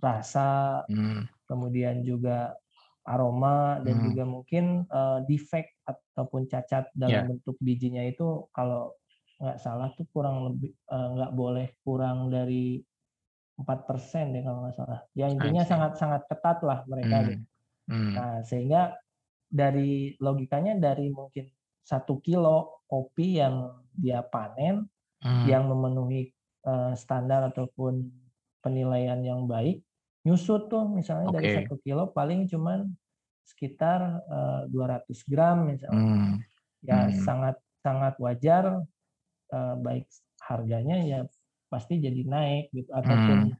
rasa, 0.00 0.80
hmm. 0.88 1.28
Kemudian 1.52 2.00
juga 2.00 2.56
aroma 3.04 3.82
dan 3.84 3.98
hmm. 3.98 4.04
juga 4.08 4.24
mungkin 4.24 4.64
uh, 4.88 5.20
defect 5.28 5.74
ataupun 5.84 6.48
cacat 6.48 6.88
dalam 6.96 7.12
yeah. 7.12 7.28
bentuk 7.28 7.58
bijinya 7.60 8.00
itu 8.08 8.48
kalau 8.56 8.96
nggak 9.42 9.58
salah 9.58 9.90
tuh 9.98 10.06
kurang 10.14 10.46
lebih 10.46 10.70
nggak 10.88 11.32
uh, 11.32 11.36
boleh 11.36 11.74
kurang 11.82 12.30
dari 12.30 12.78
empat 13.58 13.84
persen 13.84 14.32
deh 14.32 14.42
kalau 14.46 14.64
nggak 14.64 14.76
salah. 14.78 15.00
Ya 15.18 15.26
intinya 15.28 15.66
sangat-sangat 15.66 16.30
ketat 16.30 16.62
lah 16.62 16.86
mereka 16.86 17.16
hmm. 17.20 17.26
gitu. 17.28 17.44
Hmm. 17.90 18.12
Nah 18.14 18.32
sehingga 18.46 18.94
dari 19.50 20.14
logikanya 20.22 20.78
dari 20.78 21.10
mungkin 21.12 21.50
satu 21.82 22.22
kilo 22.22 22.86
kopi 22.86 23.42
yang 23.42 23.82
dia 23.92 24.22
panen 24.22 24.86
hmm. 25.20 25.44
yang 25.50 25.66
memenuhi 25.68 26.30
uh, 26.64 26.94
standar 26.94 27.50
ataupun 27.50 28.08
penilaian 28.62 29.18
yang 29.20 29.50
baik 29.50 29.82
nyusut 30.22 30.70
tuh 30.70 30.86
misalnya 30.86 31.30
okay. 31.30 31.36
dari 31.38 31.48
satu 31.66 31.76
kilo 31.82 32.10
paling 32.14 32.46
cuman 32.46 32.86
sekitar 33.42 34.22
uh, 34.30 34.64
eh, 34.70 35.02
200 35.02 35.30
gram 35.30 35.66
misalnya 35.66 35.98
hmm. 35.98 36.32
ya 36.86 36.98
hmm. 37.10 37.18
sangat 37.26 37.56
sangat 37.82 38.14
wajar 38.22 38.78
uh, 39.50 39.74
baik 39.82 40.06
harganya 40.46 41.02
ya 41.02 41.18
pasti 41.66 41.98
jadi 41.98 42.22
naik 42.28 42.70
gitu 42.70 42.90
ataupun 42.92 43.50
hmm. 43.50 43.56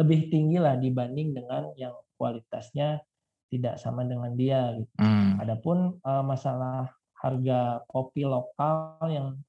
lebih 0.00 0.30
tinggi 0.32 0.56
lah 0.56 0.78
dibanding 0.78 1.36
dengan 1.36 1.74
yang 1.76 1.92
kualitasnya 2.16 3.02
tidak 3.50 3.78
sama 3.78 4.02
dengan 4.06 4.32
dia 4.34 4.74
gitu. 4.74 4.92
Hmm. 4.98 5.38
Adapun 5.38 5.98
uh, 6.02 6.22
masalah 6.22 6.90
harga 7.16 7.82
kopi 7.90 8.26
lokal 8.26 9.00
yang 9.08 9.40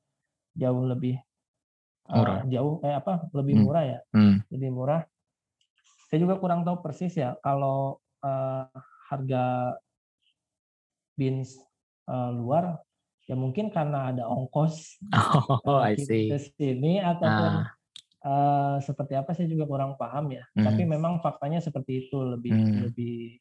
jauh 0.57 0.83
lebih 0.87 1.19
uh, 2.09 2.41
jauh 2.47 2.81
eh 2.81 2.95
apa 2.97 3.29
lebih 3.33 3.53
hmm. 3.57 3.63
murah 3.65 3.83
ya, 3.85 3.99
hmm. 4.13 4.35
lebih 4.53 4.69
murah. 4.73 5.01
Saya 6.07 6.23
juga 6.23 6.39
kurang 6.39 6.63
tahu 6.63 6.79
persis 6.79 7.13
ya 7.19 7.35
kalau 7.43 7.99
uh, 8.23 8.67
harga 9.11 9.75
beans 11.19 11.59
uh, 12.07 12.31
luar 12.31 12.79
ya 13.27 13.35
mungkin 13.35 13.67
karena 13.67 14.15
ada 14.15 14.23
ongkos 14.23 15.03
oh, 15.11 15.83
uh, 15.83 15.91
ke 15.91 16.39
sini 16.55 17.03
ataupun 17.03 17.51
ah. 17.63 17.67
Uh, 18.27 18.75
seperti 18.83 19.15
apa 19.15 19.31
saya 19.31 19.47
juga 19.47 19.63
kurang 19.69 19.95
paham 19.95 20.35
ya. 20.35 20.43
Hmm. 20.57 20.67
Tapi 20.67 20.83
memang 20.83 21.23
faktanya 21.23 21.63
seperti 21.63 22.07
itu 22.07 22.17
lebih 22.17 22.51
hmm. 22.51 22.77
lebih 22.89 23.39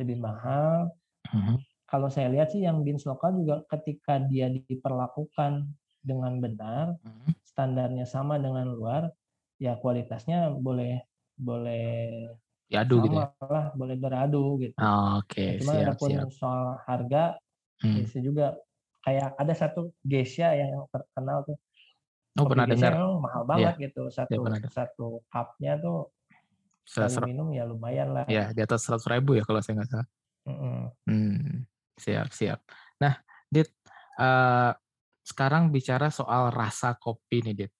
lebih 0.00 0.16
mahal. 0.18 0.90
Hmm. 1.30 1.60
Kalau 1.86 2.08
saya 2.10 2.32
lihat 2.32 2.50
sih 2.50 2.64
yang 2.64 2.82
beans 2.82 3.06
lokal 3.06 3.38
juga 3.38 3.62
ketika 3.70 4.18
dia 4.18 4.50
diperlakukan 4.50 5.68
dengan 6.00 6.42
benar, 6.42 6.96
hmm. 7.06 7.38
standarnya 7.44 8.08
sama 8.08 8.40
dengan 8.40 8.72
luar, 8.72 9.12
ya 9.60 9.76
kualitasnya 9.78 10.58
boleh 10.58 11.04
boleh 11.40 12.28
diadu 12.70 13.02
gitu 13.02 13.16
ya? 13.16 13.32
lah, 13.40 13.66
boleh 13.74 13.96
beradu 13.96 14.60
gitu. 14.60 14.76
Oh, 14.78 15.18
Oke. 15.24 15.34
Okay. 15.34 15.50
Cuma 15.64 15.72
siap, 15.74 15.82
adapun 15.88 16.08
siap. 16.12 16.28
soal 16.36 16.66
harga, 16.86 17.24
hmm. 17.82 17.96
Ya 18.06 18.20
juga 18.20 18.46
kayak 19.00 19.28
ada 19.40 19.54
satu 19.56 19.90
geisha 20.04 20.52
yang 20.52 20.84
terkenal 20.92 21.48
tuh 21.48 21.56
Oh 22.38 22.46
pernah 22.46 22.62
dengar. 22.62 22.94
mahal 23.18 23.42
banget 23.42 23.74
yeah. 23.74 23.84
gitu 23.90 24.06
satu 24.06 24.38
yeah, 24.38 24.70
satu 24.70 25.18
cupnya 25.26 25.74
tuh 25.82 26.14
sekali 26.86 27.34
minum 27.34 27.50
ya 27.50 27.66
lumayan 27.66 28.14
lah. 28.14 28.24
Ya 28.30 28.54
di 28.54 28.60
atas 28.62 28.86
seratus 28.86 29.06
ribu 29.10 29.34
ya 29.34 29.42
kalau 29.42 29.58
saya 29.58 29.82
nggak 29.82 29.90
salah. 29.90 30.08
Mm 30.46 30.56
-hmm. 30.56 30.80
hmm, 31.10 31.50
siap 31.98 32.28
siap. 32.30 32.58
Nah, 33.02 33.18
Dit, 33.50 33.70
uh, 34.18 34.72
sekarang 35.26 35.74
bicara 35.74 36.10
soal 36.10 36.54
rasa 36.54 36.94
kopi 36.98 37.42
nih, 37.42 37.54
Dit. 37.66 37.72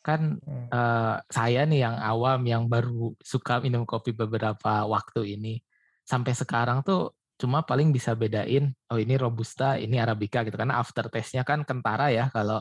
Kan 0.00 0.40
hmm. 0.40 0.68
uh, 0.72 1.20
saya 1.28 1.68
nih 1.68 1.84
yang 1.84 1.96
awam 2.00 2.40
yang 2.48 2.64
baru 2.66 3.12
suka 3.20 3.60
minum 3.60 3.84
kopi 3.84 4.16
beberapa 4.16 4.88
waktu 4.88 5.36
ini 5.36 5.60
sampai 6.04 6.32
sekarang 6.34 6.80
tuh 6.82 7.14
cuma 7.40 7.64
paling 7.64 7.88
bisa 7.88 8.12
bedain 8.12 8.68
oh 8.92 8.98
ini 9.00 9.16
robusta, 9.16 9.80
ini 9.80 9.96
arabica 9.96 10.44
gitu 10.44 10.56
karena 10.60 10.76
after 10.76 11.08
taste-nya 11.08 11.44
kan 11.44 11.64
kentara 11.64 12.12
ya 12.12 12.28
kalau 12.28 12.60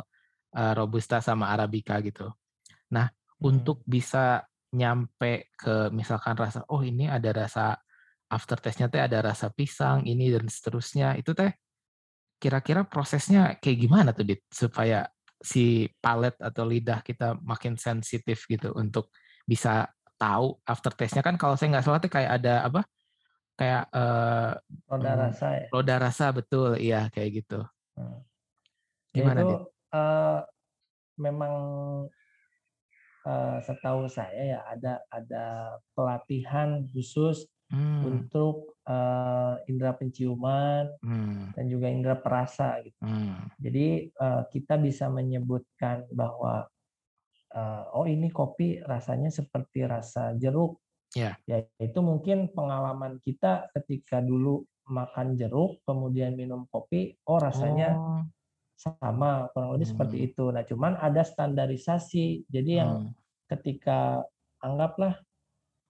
uh, 0.56 0.74
robusta 0.76 1.20
sama 1.20 1.52
arabica 1.52 2.00
gitu. 2.00 2.32
Nah, 2.96 3.08
hmm. 3.08 3.50
untuk 3.50 3.84
bisa 3.84 4.44
nyampe 4.70 5.50
ke 5.58 5.90
misalkan 5.90 6.38
rasa 6.38 6.62
oh 6.70 6.86
ini 6.86 7.10
ada 7.10 7.34
rasa 7.34 7.74
aftertaste-nya 8.30 8.88
teh 8.94 9.02
ada 9.02 9.20
rasa 9.26 9.50
pisang 9.50 10.06
ini 10.06 10.30
dan 10.30 10.46
seterusnya 10.46 11.18
itu 11.18 11.34
teh 11.34 11.50
kira-kira 12.40 12.86
prosesnya 12.86 13.58
kayak 13.58 13.78
gimana 13.84 14.10
tuh 14.14 14.24
Dit 14.24 14.46
supaya 14.48 15.04
si 15.40 15.88
palet 16.04 16.36
atau 16.36 16.68
lidah 16.68 17.00
kita 17.00 17.40
makin 17.40 17.80
sensitif 17.80 18.44
gitu 18.46 18.76
untuk 18.76 19.12
bisa 19.48 19.88
tahu 20.20 20.60
aftertaste-nya 20.68 21.24
kan 21.24 21.40
kalau 21.40 21.56
saya 21.56 21.80
nggak 21.80 21.86
salah 21.88 22.00
tuh 22.04 22.12
kayak 22.12 22.32
ada 22.44 22.68
apa 22.68 22.82
kayak 23.56 23.84
uh, 23.92 24.52
roda 24.88 25.12
hmm, 25.16 25.22
rasa 25.24 25.48
ya. 25.52 25.68
roda 25.72 25.96
rasa 26.00 26.26
betul 26.36 26.70
iya 26.76 27.08
kayak 27.12 27.44
gitu 27.44 27.60
hmm. 27.96 28.20
gimana 29.16 29.40
ya 29.40 29.46
itu, 29.48 29.56
uh, 29.96 30.40
memang 31.20 31.56
uh, 33.28 33.58
setahu 33.64 34.08
saya 34.08 34.56
ya 34.56 34.60
ada 34.68 35.04
ada 35.12 35.46
pelatihan 35.96 36.84
khusus 36.92 37.48
hmm. 37.74 38.02
untuk 38.06 38.78
uh, 38.86 39.58
indera 39.70 39.94
penciuman 39.96 40.90
hmm. 41.02 41.56
dan 41.56 41.66
juga 41.70 41.88
indera 41.90 42.18
perasa 42.18 42.82
gitu. 42.82 43.00
Hmm. 43.02 43.50
Jadi 43.62 44.10
uh, 44.18 44.44
kita 44.50 44.78
bisa 44.82 45.08
menyebutkan 45.10 46.10
bahwa 46.14 46.66
uh, 47.54 47.84
oh 47.96 48.06
ini 48.10 48.30
kopi 48.34 48.82
rasanya 48.82 49.30
seperti 49.30 49.86
rasa 49.86 50.34
jeruk. 50.38 50.82
Yeah. 51.18 51.38
Ya 51.50 51.66
itu 51.82 52.00
mungkin 52.06 52.54
pengalaman 52.54 53.18
kita 53.22 53.74
ketika 53.74 54.22
dulu 54.22 54.62
makan 54.90 55.38
jeruk 55.38 55.82
kemudian 55.86 56.34
minum 56.34 56.66
kopi, 56.70 57.18
oh 57.30 57.38
rasanya 57.38 57.94
oh. 57.94 58.22
sama 58.78 59.50
kurang 59.54 59.78
lebih 59.78 59.90
hmm. 59.90 59.94
seperti 59.98 60.18
itu. 60.34 60.50
Nah 60.50 60.66
cuman 60.66 60.98
ada 60.98 61.22
standarisasi. 61.22 62.46
Jadi 62.50 62.72
yang 62.78 63.10
hmm. 63.10 63.14
ketika 63.50 64.22
anggaplah 64.62 65.18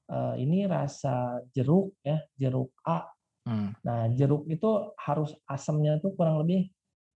uh, 0.10 0.36
ini 0.36 0.66
rasa 0.66 1.40
jeruk 1.54 1.94
ya, 2.02 2.20
jeruk 2.36 2.74
A. 2.84 3.06
Hmm. 3.48 3.74
Nah, 3.86 4.12
jeruk 4.14 4.46
itu 4.50 4.94
harus 5.00 5.34
asamnya 5.48 5.98
itu 5.98 6.12
kurang 6.14 6.42
lebih 6.44 6.70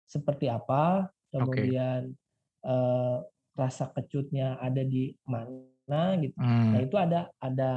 seperti 0.07 0.49
apa, 0.49 1.09
kemudian 1.33 2.13
okay. 2.13 2.69
uh, 2.69 2.73
eh, 2.73 3.17
rasa 3.53 3.89
kecutnya 3.93 4.57
ada 4.61 4.81
di 4.85 5.13
mana 5.25 6.17
gitu. 6.21 6.37
Hmm. 6.37 6.73
Nah, 6.73 6.79
itu 6.81 6.95
ada 6.97 7.19
ada 7.41 7.71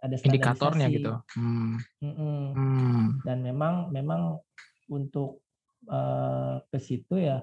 ada 0.00 0.14
indikatornya 0.24 0.86
gitu. 0.92 1.12
Hmm. 1.36 1.80
Hmm. 2.00 3.20
Dan 3.24 3.44
memang 3.44 3.92
memang 3.92 4.40
untuk 4.92 5.40
uh, 5.88 6.60
ke 6.68 6.78
situ 6.78 7.16
ya 7.20 7.40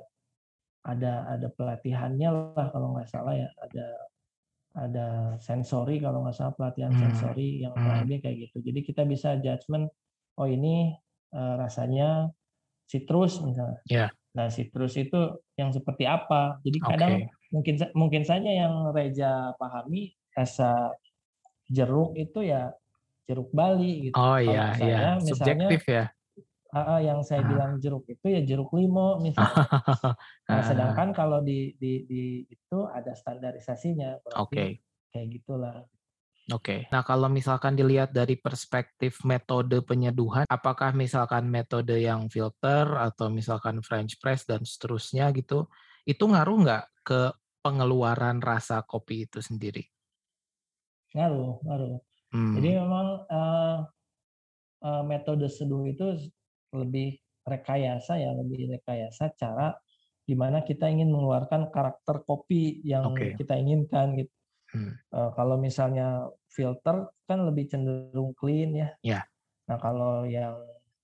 ada 0.84 1.28
ada 1.32 1.47
pelatihannya 1.47 2.30
lah 2.30 2.67
kalau 2.76 2.91
nggak 2.95 3.08
salah 3.08 3.36
ya 3.36 3.47
ada 3.63 3.88
ada 4.74 5.38
sensori 5.38 6.02
kalau 6.02 6.26
nggak 6.26 6.34
salah 6.34 6.54
pelatihan 6.58 6.90
hmm. 6.90 7.02
sensori 7.02 7.62
yang 7.62 7.74
hmm. 7.78 8.10
kayak 8.20 8.50
gitu. 8.50 8.58
Jadi 8.66 8.80
kita 8.82 9.06
bisa 9.06 9.38
judgement 9.38 9.86
oh 10.42 10.50
ini 10.50 10.98
uh, 11.34 11.56
rasanya 11.62 12.34
citrus 12.90 13.42
misalnya. 13.46 13.80
Yeah. 13.86 14.10
Nah 14.34 14.50
citrus 14.50 14.98
itu 14.98 15.38
yang 15.58 15.70
seperti 15.70 16.10
apa? 16.10 16.58
Jadi 16.66 16.78
kadang 16.82 17.14
okay. 17.22 17.50
mungkin 17.54 17.76
mungkin 17.94 18.24
saja 18.26 18.50
yang 18.50 18.90
Reja 18.90 19.54
pahami 19.62 20.14
rasa 20.34 20.90
jeruk 21.70 22.18
itu 22.18 22.42
ya 22.42 22.74
jeruk 23.30 23.54
Bali 23.54 24.10
gitu. 24.10 24.16
Oh 24.18 24.42
iya 24.42 24.74
iya. 24.82 25.22
Subjektif 25.22 25.86
ya 25.86 26.10
uh, 26.74 27.00
yang 27.00 27.22
saya 27.22 27.46
uh. 27.46 27.48
bilang 27.48 27.72
jeruk 27.78 28.04
itu 28.10 28.26
ya 28.26 28.42
jeruk 28.42 28.74
limo 28.74 29.18
misalnya. 29.24 29.70
nah, 30.50 30.62
sedangkan 30.66 31.10
kalau 31.14 31.40
di, 31.46 31.78
di 31.78 32.04
di 32.10 32.22
itu 32.50 32.80
ada 32.90 33.14
standarisasinya. 33.14 34.36
Oke. 34.42 34.50
Okay. 34.50 34.70
Kayak 35.14 35.28
gitulah. 35.40 35.78
Oke. 36.52 36.84
Okay. 36.84 36.92
Nah, 36.92 37.06
kalau 37.08 37.32
misalkan 37.32 37.78
dilihat 37.78 38.12
dari 38.12 38.36
perspektif 38.36 39.24
metode 39.24 39.80
penyeduhan, 39.86 40.44
apakah 40.50 40.92
misalkan 40.92 41.48
metode 41.48 41.96
yang 41.96 42.28
filter 42.28 42.84
atau 43.00 43.32
misalkan 43.32 43.80
French 43.80 44.20
press 44.20 44.44
dan 44.44 44.68
seterusnya 44.68 45.32
gitu, 45.32 45.72
itu 46.04 46.24
ngaruh 46.28 46.58
nggak 46.68 46.84
ke 47.08 47.32
pengeluaran 47.64 48.44
rasa 48.44 48.84
kopi 48.84 49.24
itu 49.24 49.40
sendiri? 49.40 49.88
Ngaruh, 51.16 51.64
ngaruh. 51.64 51.96
Hmm. 52.36 52.60
Jadi 52.60 52.70
memang 52.76 53.08
uh, 53.30 53.78
uh, 54.84 55.04
metode 55.08 55.48
seduh 55.48 55.88
itu 55.88 56.28
lebih 56.74 57.18
rekayasa 57.44 58.18
ya 58.20 58.32
lebih 58.34 58.72
rekayasa 58.80 59.36
cara 59.36 59.76
gimana 60.24 60.64
kita 60.64 60.88
ingin 60.88 61.12
mengeluarkan 61.12 61.68
karakter 61.68 62.24
kopi 62.24 62.80
yang 62.88 63.12
okay. 63.12 63.36
kita 63.36 63.60
inginkan 63.60 64.16
gitu. 64.16 64.32
Hmm. 64.74 64.96
Uh, 65.14 65.30
kalau 65.36 65.60
misalnya 65.60 66.32
filter 66.50 67.12
kan 67.28 67.40
lebih 67.46 67.70
cenderung 67.70 68.32
clean 68.34 68.74
ya. 68.74 68.90
Yeah. 69.04 69.24
Nah 69.68 69.78
kalau 69.78 70.24
yang 70.24 70.56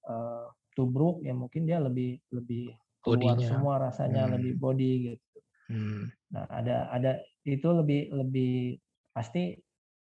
uh, 0.07 0.47
tubruk 0.73 1.21
ya 1.21 1.35
mungkin 1.35 1.67
dia 1.67 1.83
lebih 1.83 2.17
lebih 2.31 2.73
keluar 3.03 3.35
Bodinya. 3.35 3.47
semua 3.47 3.75
rasanya 3.77 4.23
hmm. 4.25 4.33
lebih 4.39 4.53
body 4.57 4.91
gitu. 5.11 5.37
Hmm. 5.69 6.03
Nah 6.31 6.45
ada 6.49 6.87
ada 6.89 7.11
itu 7.43 7.67
lebih 7.69 8.09
lebih 8.15 8.79
pasti 9.11 9.59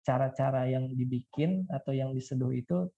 cara-cara 0.05 0.69
yang 0.69 0.89
dibikin 0.93 1.65
atau 1.69 1.93
yang 1.93 2.13
diseduh 2.13 2.53
itu 2.53 2.89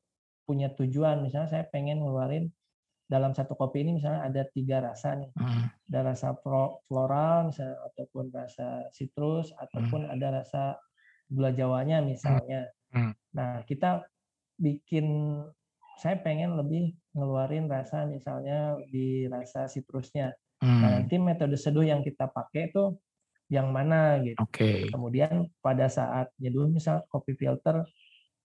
punya 0.46 0.70
tujuan 0.78 1.26
misalnya 1.26 1.50
saya 1.50 1.64
pengen 1.66 2.00
ngeluarin 2.00 2.48
dalam 3.06 3.30
satu 3.34 3.54
kopi 3.54 3.86
ini 3.86 4.02
misalnya 4.02 4.26
ada 4.26 4.42
tiga 4.50 4.82
rasa 4.82 5.14
nih 5.14 5.30
hmm. 5.30 5.90
ada 5.90 6.00
rasa 6.10 6.34
floral 6.90 7.54
misalnya 7.54 7.78
ataupun 7.92 8.24
rasa 8.34 8.66
citrus 8.90 9.54
ataupun 9.54 10.10
hmm. 10.10 10.14
ada 10.18 10.42
rasa 10.42 10.62
gula 11.30 11.54
jawanya 11.54 12.02
misalnya 12.02 12.66
hmm. 12.90 12.98
Hmm. 12.98 13.12
nah 13.30 13.62
kita 13.62 14.02
bikin 14.58 15.06
saya 16.02 16.18
pengen 16.18 16.58
lebih 16.58 16.98
ngeluarin 17.14 17.70
rasa 17.70 18.04
misalnya 18.10 18.74
di 18.90 19.30
rasa 19.30 19.70
citrusnya 19.70 20.34
nah, 20.58 20.66
hmm. 20.66 20.80
nah 20.82 20.90
nanti 20.98 21.14
metode 21.22 21.54
seduh 21.54 21.86
yang 21.86 22.02
kita 22.02 22.26
pakai 22.26 22.74
itu 22.74 22.90
yang 23.46 23.70
mana 23.70 24.18
gitu 24.26 24.42
okay. 24.42 24.90
kemudian 24.90 25.46
pada 25.62 25.86
saat 25.86 26.26
nyeduh 26.42 26.66
misal 26.66 27.06
kopi 27.06 27.38
filter 27.38 27.86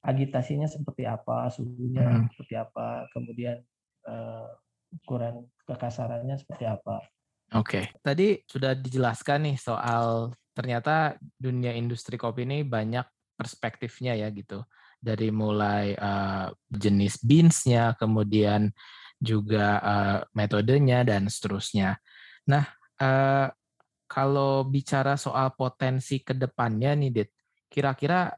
agitasinya 0.02 0.66
seperti 0.66 1.06
apa, 1.06 1.50
suhunya 1.54 2.06
hmm. 2.06 2.34
seperti 2.34 2.56
apa, 2.58 3.06
kemudian 3.14 3.62
uh, 4.10 4.50
ukuran 4.92 5.46
kekasarannya 5.70 6.36
seperti 6.42 6.66
apa. 6.66 7.06
Oke, 7.52 7.84
okay. 7.84 7.86
tadi 8.02 8.40
sudah 8.48 8.74
dijelaskan 8.74 9.52
nih 9.52 9.58
soal 9.60 10.32
ternyata 10.52 11.16
dunia 11.36 11.76
industri 11.76 12.16
kopi 12.16 12.44
ini 12.48 12.64
banyak 12.64 13.04
perspektifnya 13.36 14.18
ya 14.18 14.28
gitu. 14.34 14.64
Dari 15.02 15.34
mulai 15.34 15.98
uh, 15.98 16.54
jenis 16.70 17.22
beansnya, 17.26 17.98
kemudian 17.98 18.70
juga 19.18 19.78
uh, 19.82 20.20
metodenya 20.34 21.02
dan 21.06 21.30
seterusnya. 21.30 21.98
Nah, 22.50 22.66
uh, 23.02 23.50
kalau 24.06 24.66
bicara 24.66 25.18
soal 25.18 25.54
potensi 25.58 26.22
ke 26.22 26.38
depannya 26.38 26.94
nih, 26.98 27.10
Dit, 27.10 27.30
kira-kira 27.72 28.30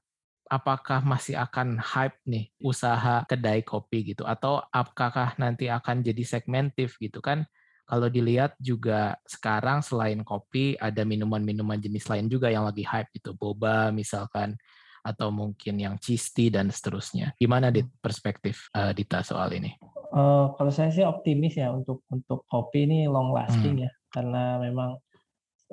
apakah 0.53 1.01
masih 1.01 1.33
akan 1.33 1.81
hype 1.81 2.21
nih 2.29 2.53
usaha 2.61 3.25
kedai 3.25 3.65
kopi 3.65 4.13
gitu? 4.13 4.21
Atau 4.29 4.61
apakah 4.69 5.33
nanti 5.41 5.65
akan 5.65 6.05
jadi 6.05 6.21
segmentif 6.21 7.01
gitu 7.01 7.17
kan? 7.25 7.49
Kalau 7.83 8.07
dilihat 8.07 8.55
juga 8.61 9.17
sekarang 9.25 9.81
selain 9.81 10.21
kopi 10.21 10.77
ada 10.77 11.01
minuman-minuman 11.03 11.81
jenis 11.81 12.05
lain 12.07 12.29
juga 12.29 12.53
yang 12.53 12.69
lagi 12.69 12.85
hype 12.85 13.09
gitu. 13.17 13.33
Boba 13.33 13.89
misalkan 13.89 14.55
atau 15.03 15.33
mungkin 15.33 15.75
yang 15.81 15.99
tea 15.99 16.47
dan 16.47 16.71
seterusnya. 16.71 17.35
Gimana 17.35 17.73
di 17.73 17.83
perspektif 17.83 18.71
uh, 18.71 18.95
Dita 18.95 19.19
soal 19.19 19.51
ini? 19.59 19.75
Uh, 20.13 20.53
kalau 20.55 20.71
saya 20.71 20.93
sih 20.93 21.03
optimis 21.03 21.59
ya 21.59 21.73
untuk 21.73 22.05
untuk 22.07 22.47
kopi 22.47 22.87
ini 22.87 23.09
long 23.09 23.35
lasting 23.35 23.83
hmm. 23.83 23.85
ya. 23.89 23.91
Karena 24.13 24.61
memang 24.63 24.95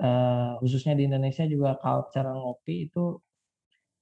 uh, 0.03 0.59
khususnya 0.59 0.99
di 0.99 1.07
Indonesia 1.07 1.47
juga 1.47 1.79
culture 1.79 2.27
ngopi 2.27 2.91
itu 2.91 3.23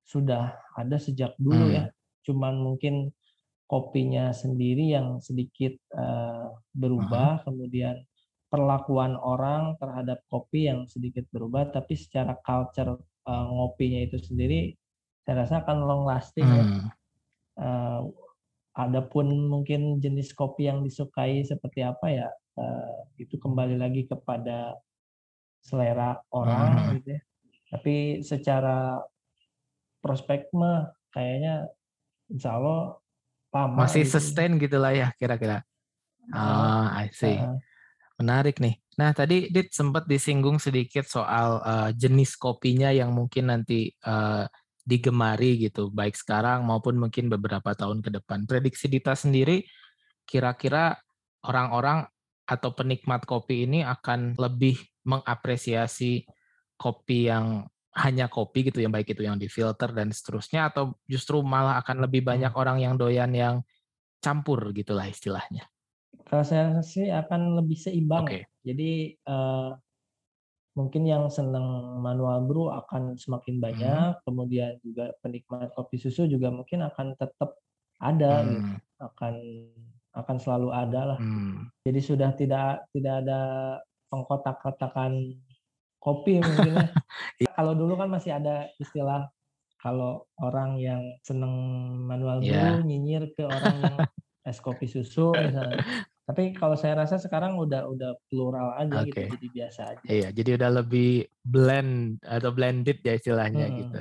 sudah 0.09 0.57
ada 0.73 0.97
sejak 0.97 1.37
dulu 1.37 1.69
ya. 1.69 1.85
hmm. 1.85 1.93
ya. 1.93 2.25
Cuman 2.25 2.55
mungkin 2.57 3.13
kopinya 3.69 4.33
sendiri 4.33 4.97
yang 4.97 5.21
sedikit 5.21 5.77
uh, 5.93 6.57
berubah, 6.73 7.45
uh-huh. 7.45 7.45
kemudian 7.45 8.01
perlakuan 8.49 9.13
orang 9.21 9.77
terhadap 9.77 10.25
kopi 10.33 10.73
yang 10.73 10.89
sedikit 10.89 11.29
berubah, 11.29 11.69
tapi 11.69 11.93
secara 11.93 12.33
culture 12.41 12.97
uh, 13.29 13.47
ngopinya 13.53 14.09
itu 14.09 14.17
sendiri 14.17 14.73
saya 15.29 15.45
rasa 15.45 15.61
akan 15.61 15.79
long 15.85 16.09
lasting 16.09 16.49
ya. 16.49 16.65
hmm. 16.65 16.73
ya. 16.73 16.93
Uh, 17.59 18.01
adapun 18.73 19.29
mungkin 19.51 20.01
jenis 20.01 20.33
kopi 20.33 20.73
yang 20.73 20.81
disukai 20.81 21.45
seperti 21.45 21.85
apa 21.85 22.09
ya, 22.09 22.29
uh, 22.57 23.05
itu 23.21 23.37
kembali 23.37 23.77
lagi 23.77 24.09
kepada 24.09 24.73
selera 25.61 26.17
orang 26.33 26.81
hmm. 26.81 26.89
gitu 26.97 27.09
ya. 27.13 27.23
Tapi 27.69 28.25
secara 28.25 28.97
prospek 29.99 30.51
mah 30.55 30.93
kayaknya 31.13 31.69
insya 32.31 32.57
Allah 32.59 32.99
lama. 33.53 33.89
Masih 33.89 34.05
gitu. 34.05 34.21
sustain 34.21 34.57
gitulah 34.61 34.93
ya 34.93 35.09
kira-kira. 35.17 35.65
Ah, 36.33 36.93
I 37.01 37.09
see. 37.13 37.41
Menarik 38.21 38.61
nih. 38.61 38.77
Nah, 38.99 39.15
tadi 39.15 39.47
Dit 39.49 39.71
sempat 39.71 40.11
disinggung 40.11 40.59
sedikit 40.59 41.07
soal 41.07 41.63
uh, 41.63 41.91
jenis 41.95 42.35
kopinya 42.35 42.91
yang 42.91 43.15
mungkin 43.15 43.55
nanti 43.55 43.95
uh, 44.03 44.43
digemari 44.83 45.69
gitu, 45.69 45.93
baik 45.93 46.17
sekarang 46.19 46.67
maupun 46.67 46.99
mungkin 46.99 47.31
beberapa 47.31 47.77
tahun 47.79 48.03
ke 48.03 48.11
depan. 48.19 48.49
Prediksi 48.49 48.91
Dita 48.91 49.15
sendiri, 49.15 49.63
kira-kira 50.27 50.99
orang-orang 51.47 52.09
atau 52.49 52.73
penikmat 52.73 53.29
kopi 53.29 53.69
ini 53.69 53.85
akan 53.85 54.35
lebih 54.41 54.81
mengapresiasi 55.05 56.25
kopi 56.81 57.29
yang 57.29 57.69
hanya 57.99 58.31
kopi 58.31 58.71
gitu 58.71 58.79
yang 58.79 58.95
baik 58.95 59.11
itu 59.11 59.27
yang 59.27 59.37
difilter 59.37 59.91
dan 59.91 60.15
seterusnya 60.15 60.71
atau 60.71 60.95
justru 61.11 61.43
malah 61.43 61.83
akan 61.83 62.07
lebih 62.07 62.23
banyak 62.23 62.55
hmm. 62.55 62.61
orang 62.61 62.79
yang 62.79 62.95
doyan 62.95 63.35
yang 63.35 63.55
campur 64.23 64.71
gitulah 64.71 65.07
istilahnya. 65.07 65.67
Kalau 66.29 66.45
saya 66.45 66.79
sih 66.85 67.09
akan 67.09 67.59
lebih 67.59 67.79
seimbang. 67.79 68.29
Okay. 68.29 68.43
Jadi 68.63 69.17
uh, 69.27 69.73
mungkin 70.77 71.03
yang 71.09 71.27
senang 71.33 71.99
manual 71.99 72.45
brew 72.47 72.71
akan 72.71 73.19
semakin 73.19 73.59
banyak, 73.59 74.15
hmm. 74.15 74.23
kemudian 74.23 74.79
juga 74.85 75.11
penikmat 75.25 75.75
kopi 75.75 75.99
susu 75.99 76.31
juga 76.31 76.55
mungkin 76.55 76.87
akan 76.87 77.19
tetap 77.19 77.59
ada, 77.99 78.47
gitu. 78.47 78.55
hmm. 78.55 78.77
gitu. 78.79 79.03
akan 79.03 79.35
akan 80.19 80.37
selalu 80.39 80.69
ada 80.75 81.01
lah. 81.15 81.19
Hmm. 81.19 81.67
Jadi 81.83 82.01
sudah 82.03 82.31
tidak 82.35 82.87
tidak 82.95 83.27
ada 83.27 83.41
pengkotak-kotakan 84.11 85.35
kopi 85.99 86.41
mungkin 86.41 86.73
ya. 86.79 86.89
kalau 87.47 87.73
dulu 87.79 87.95
kan 87.95 88.11
masih 88.11 88.35
ada 88.35 88.67
istilah 88.83 89.31
kalau 89.79 90.27
orang 90.43 90.75
yang 90.83 91.03
seneng 91.23 91.55
manual 92.03 92.43
brew 92.43 92.51
yeah. 92.51 92.83
nyinyir 92.83 93.31
ke 93.39 93.47
orang 93.47 93.79
yang 93.79 93.97
es 94.49 94.59
kopi 94.59 94.91
susu 94.91 95.31
misalnya. 95.37 95.79
Tapi 96.29 96.53
kalau 96.53 96.77
saya 96.77 97.05
rasa 97.05 97.17
sekarang 97.17 97.57
udah 97.57 97.89
udah 97.89 98.13
plural 98.29 98.77
aja 98.77 99.01
okay. 99.01 99.33
gitu, 99.33 99.41
jadi 99.41 99.49
biasa 99.49 99.81
aja. 99.97 100.05
Iya, 100.05 100.29
jadi 100.35 100.51
udah 100.61 100.71
lebih 100.85 101.25
blend 101.41 102.21
atau 102.21 102.53
blended 102.53 103.01
ya 103.01 103.17
istilahnya 103.17 103.65
hmm. 103.65 103.77
gitu. 103.81 104.01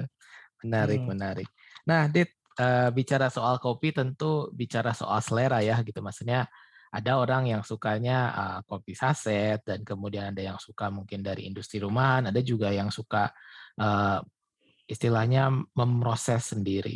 Menarik, 0.68 1.00
hmm. 1.00 1.08
menarik. 1.08 1.48
Nah, 1.88 2.12
Dit, 2.12 2.36
uh, 2.60 2.92
bicara 2.92 3.32
soal 3.32 3.64
kopi 3.64 3.96
tentu 3.96 4.52
bicara 4.52 4.92
soal 4.92 5.24
selera 5.24 5.64
ya 5.64 5.80
gitu. 5.88 6.04
Maksudnya 6.04 6.52
ada 6.92 7.20
orang 7.20 7.52
yang 7.52 7.62
sukanya 7.64 8.18
uh, 8.32 8.60
kopi 8.64 8.96
saset 8.96 9.60
dan 9.64 9.84
kemudian 9.84 10.32
ada 10.32 10.54
yang 10.54 10.58
suka 10.60 10.88
mungkin 10.88 11.20
dari 11.20 11.48
industri 11.48 11.84
rumahan, 11.84 12.32
ada 12.32 12.40
juga 12.40 12.72
yang 12.72 12.88
suka 12.88 13.32
uh, 13.80 14.20
istilahnya 14.88 15.52
memproses 15.76 16.56
sendiri. 16.56 16.96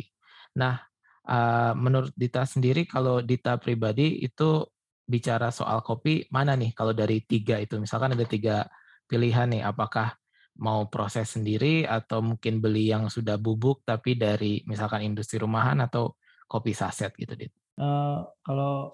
Nah, 0.56 0.80
uh, 1.28 1.72
menurut 1.76 2.12
Dita 2.16 2.48
sendiri 2.48 2.88
kalau 2.88 3.20
Dita 3.20 3.60
pribadi 3.60 4.24
itu 4.24 4.64
bicara 5.04 5.52
soal 5.52 5.84
kopi, 5.84 6.24
mana 6.32 6.56
nih 6.56 6.72
kalau 6.72 6.96
dari 6.96 7.20
tiga 7.22 7.60
itu? 7.60 7.76
Misalkan 7.76 8.16
ada 8.16 8.24
tiga 8.24 8.64
pilihan 9.04 9.52
nih, 9.52 9.62
apakah 9.62 10.16
mau 10.60 10.88
proses 10.88 11.32
sendiri 11.32 11.88
atau 11.88 12.20
mungkin 12.20 12.60
beli 12.60 12.92
yang 12.92 13.08
sudah 13.08 13.40
bubuk 13.40 13.84
tapi 13.88 14.16
dari 14.20 14.60
misalkan 14.68 15.04
industri 15.04 15.40
rumahan 15.40 15.80
atau 15.84 16.16
kopi 16.48 16.76
saset 16.76 17.12
gitu, 17.16 17.32
Dit? 17.36 17.52
Uh, 17.80 18.20
kalau 18.44 18.92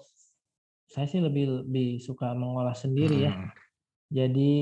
saya 0.89 1.05
sih 1.05 1.21
lebih 1.21 1.63
lebih 1.63 2.01
suka 2.01 2.33
mengolah 2.33 2.73
sendiri 2.73 3.29
ya. 3.29 3.33
hmm. 3.33 3.45
ya. 3.45 3.53
Jadi 4.09 4.57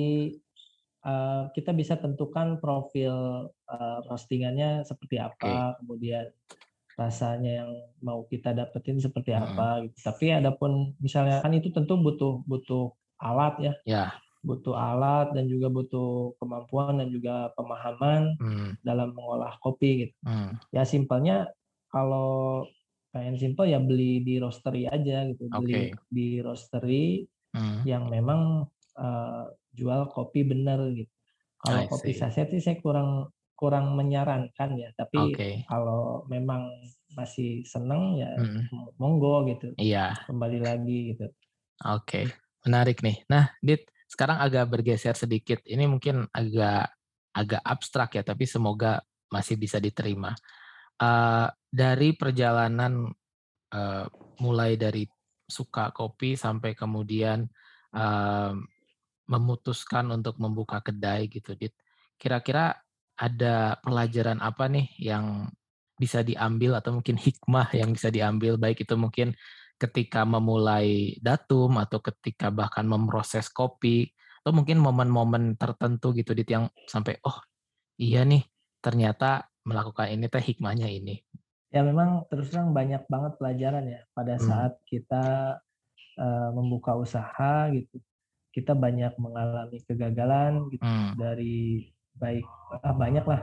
uh, 1.08 1.48
kita 1.56 1.72
bisa 1.72 1.96
tentukan 1.96 2.60
profil 2.60 3.48
uh, 3.48 4.00
roastingannya 4.12 4.84
seperti 4.84 5.24
apa, 5.24 5.40
okay. 5.40 5.76
kemudian 5.80 6.28
rasanya 7.00 7.64
yang 7.64 7.72
mau 8.04 8.28
kita 8.28 8.52
dapetin 8.52 9.00
seperti 9.00 9.32
hmm. 9.32 9.40
apa 9.40 9.88
gitu. 9.88 9.98
Tapi 10.04 10.26
adapun 10.36 10.98
misalnya 11.00 11.40
kan 11.40 11.56
itu 11.56 11.72
tentu 11.72 11.96
butuh 11.96 12.44
butuh 12.44 12.92
alat 13.24 13.56
ya. 13.64 13.74
Ya. 13.88 14.06
Butuh 14.44 14.76
alat 14.76 15.32
dan 15.32 15.48
juga 15.48 15.72
butuh 15.72 16.36
kemampuan 16.44 17.00
dan 17.00 17.08
juga 17.08 17.56
pemahaman 17.56 18.36
hmm. 18.36 18.84
dalam 18.84 19.16
mengolah 19.16 19.56
kopi 19.64 20.10
gitu. 20.10 20.16
Hmm. 20.28 20.60
Ya 20.76 20.84
simpelnya 20.84 21.48
kalau 21.88 22.68
pengen 23.18 23.36
simpel 23.42 23.66
ya 23.74 23.82
beli 23.82 24.22
di 24.22 24.38
roastery 24.38 24.86
aja 24.86 25.26
gitu. 25.34 25.50
Beli 25.50 25.90
di 26.14 26.38
roastery 26.38 27.26
hmm. 27.58 27.82
yang 27.90 28.14
memang 28.14 28.70
uh, 29.02 29.44
jual 29.74 30.06
kopi 30.14 30.46
bener 30.46 30.94
gitu. 30.94 31.10
Kalau 31.58 31.90
kopi 31.90 32.14
saset 32.14 32.54
sih 32.54 32.62
saya 32.62 32.78
kurang 32.78 33.34
kurang 33.58 33.98
menyarankan 33.98 34.78
ya 34.78 34.94
tapi 34.94 35.34
okay. 35.34 35.54
kalau 35.66 36.22
memang 36.30 36.70
masih 37.18 37.66
seneng 37.66 38.22
ya 38.22 38.30
hmm. 38.38 38.94
monggo 39.02 39.50
gitu 39.50 39.74
iya 39.82 40.14
kembali 40.30 40.62
lagi 40.62 41.18
gitu 41.18 41.26
oke 41.82 42.06
okay. 42.06 42.26
menarik 42.70 43.02
nih 43.02 43.26
nah 43.26 43.50
dit 43.66 43.82
sekarang 44.06 44.38
agak 44.38 44.70
bergeser 44.70 45.18
sedikit 45.18 45.66
ini 45.66 45.90
mungkin 45.90 46.30
agak 46.30 46.94
agak 47.34 47.62
abstrak 47.66 48.14
ya 48.14 48.22
tapi 48.22 48.46
semoga 48.46 49.02
masih 49.34 49.58
bisa 49.58 49.82
diterima 49.82 50.38
uh, 51.02 51.48
dari 51.68 52.10
perjalanan 52.18 53.10
uh, 53.74 54.06
mulai 54.42 54.78
dari 54.78 55.06
suka 55.48 55.96
kopi 55.96 56.36
sampai 56.36 56.76
kemudian 56.76 57.48
uh, 57.96 58.54
memutuskan 59.28 60.08
untuk 60.12 60.40
membuka 60.40 60.84
kedai 60.84 61.28
gitu 61.28 61.56
dit. 61.56 61.74
Kira-kira 62.16 62.76
ada 63.18 63.78
pelajaran 63.82 64.40
apa 64.40 64.70
nih 64.70 64.88
yang 65.00 65.50
bisa 65.98 66.22
diambil 66.22 66.78
atau 66.78 67.00
mungkin 67.00 67.18
hikmah 67.18 67.74
yang 67.76 67.92
bisa 67.96 68.12
diambil? 68.12 68.56
Baik 68.56 68.86
itu 68.86 68.96
mungkin 68.96 69.34
ketika 69.78 70.26
memulai 70.26 71.16
datum 71.22 71.78
atau 71.78 72.02
ketika 72.02 72.50
bahkan 72.50 72.90
memproses 72.90 73.48
kopi 73.54 74.10
atau 74.42 74.52
mungkin 74.56 74.82
momen-momen 74.82 75.60
tertentu 75.60 76.16
gitu 76.18 76.34
di 76.34 76.48
yang 76.48 76.66
sampai 76.90 77.22
oh 77.22 77.38
iya 78.02 78.26
nih 78.26 78.42
ternyata 78.82 79.46
melakukan 79.68 80.08
ini 80.08 80.26
teh 80.32 80.40
hikmahnya 80.40 80.88
ini 80.88 81.20
ya 81.68 81.84
memang 81.84 82.24
terus 82.32 82.48
terang 82.48 82.72
banyak 82.72 83.04
banget 83.12 83.36
pelajaran 83.36 83.86
ya 83.86 84.02
pada 84.16 84.40
hmm. 84.40 84.44
saat 84.48 84.74
kita 84.88 85.26
uh, 86.16 86.50
membuka 86.56 86.96
usaha 86.96 87.68
gitu 87.76 88.00
kita 88.56 88.74
banyak 88.74 89.14
mengalami 89.20 89.78
kegagalan 89.84 90.72
gitu 90.72 90.82
hmm. 90.82 91.20
dari 91.20 91.92
baik 92.18 92.48
ah, 92.82 92.96
banyak 92.96 93.26
lah 93.28 93.42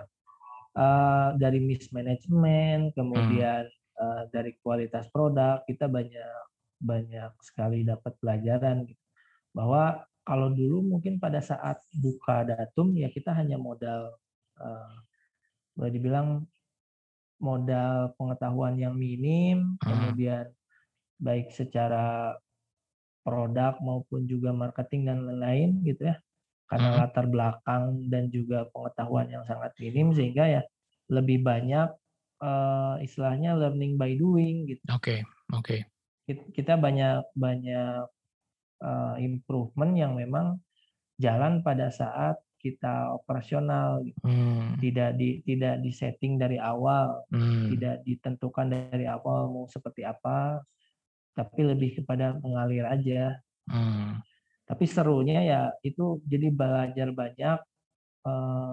uh, 0.74 1.28
dari 1.36 1.62
mismanagement 1.62 2.96
kemudian 2.96 3.68
hmm. 3.68 4.00
uh, 4.00 4.22
dari 4.32 4.56
kualitas 4.64 5.06
produk 5.12 5.62
kita 5.68 5.86
banyak 5.86 6.42
banyak 6.84 7.32
sekali 7.40 7.86
dapat 7.86 8.12
pelajaran 8.18 8.88
gitu. 8.88 9.04
bahwa 9.54 10.02
kalau 10.24 10.50
dulu 10.50 10.96
mungkin 10.96 11.20
pada 11.20 11.38
saat 11.38 11.78
buka 11.92 12.48
datum 12.48 12.96
ya 12.96 13.12
kita 13.12 13.30
hanya 13.36 13.60
modal 13.60 14.16
uh, 14.58 14.96
boleh 15.74 15.92
dibilang 15.92 16.28
modal 17.42 18.14
pengetahuan 18.16 18.78
yang 18.78 18.94
minim 18.94 19.74
hmm. 19.78 19.84
kemudian 19.84 20.46
baik 21.18 21.50
secara 21.50 22.34
produk 23.24 23.78
maupun 23.80 24.28
juga 24.28 24.54
marketing 24.54 25.08
dan 25.08 25.18
lain-lain 25.26 25.70
gitu 25.82 26.12
ya 26.12 26.16
karena 26.68 26.88
hmm. 26.90 26.98
latar 27.00 27.26
belakang 27.28 27.84
dan 28.08 28.32
juga 28.32 28.66
pengetahuan 28.72 29.28
yang 29.28 29.44
sangat 29.44 29.74
minim 29.78 30.16
sehingga 30.16 30.48
ya 30.48 30.62
lebih 31.12 31.44
banyak 31.44 31.92
uh, 32.40 32.96
istilahnya 33.04 33.56
learning 33.56 34.00
by 34.00 34.16
doing 34.16 34.64
gitu. 34.68 34.80
Oke, 34.88 35.20
okay. 35.20 35.52
oke. 35.52 35.76
Okay. 36.24 36.40
Kita 36.56 36.80
banyak 36.80 37.36
banyak 37.36 38.08
uh, 38.80 39.14
improvement 39.20 39.92
yang 39.92 40.16
memang 40.16 40.58
jalan 41.20 41.60
pada 41.60 41.92
saat 41.92 42.40
kita 42.64 43.12
operasional 43.12 44.00
gitu. 44.00 44.24
hmm. 44.24 44.80
tidak 44.80 45.20
di 45.20 45.44
tidak 45.44 45.84
disetting 45.84 46.40
dari 46.40 46.56
awal 46.56 47.20
hmm. 47.28 47.76
tidak 47.76 48.00
ditentukan 48.08 48.66
dari 48.72 49.04
awal 49.04 49.52
mau 49.52 49.68
seperti 49.68 50.08
apa 50.08 50.64
tapi 51.36 51.60
lebih 51.60 52.00
kepada 52.00 52.40
mengalir 52.40 52.88
aja 52.88 53.36
hmm. 53.68 54.24
Tapi 54.64 54.84
serunya 54.88 55.44
ya 55.44 55.60
itu 55.84 56.24
jadi 56.24 56.48
belajar 56.48 57.12
banyak 57.12 57.60
hal 58.24 58.72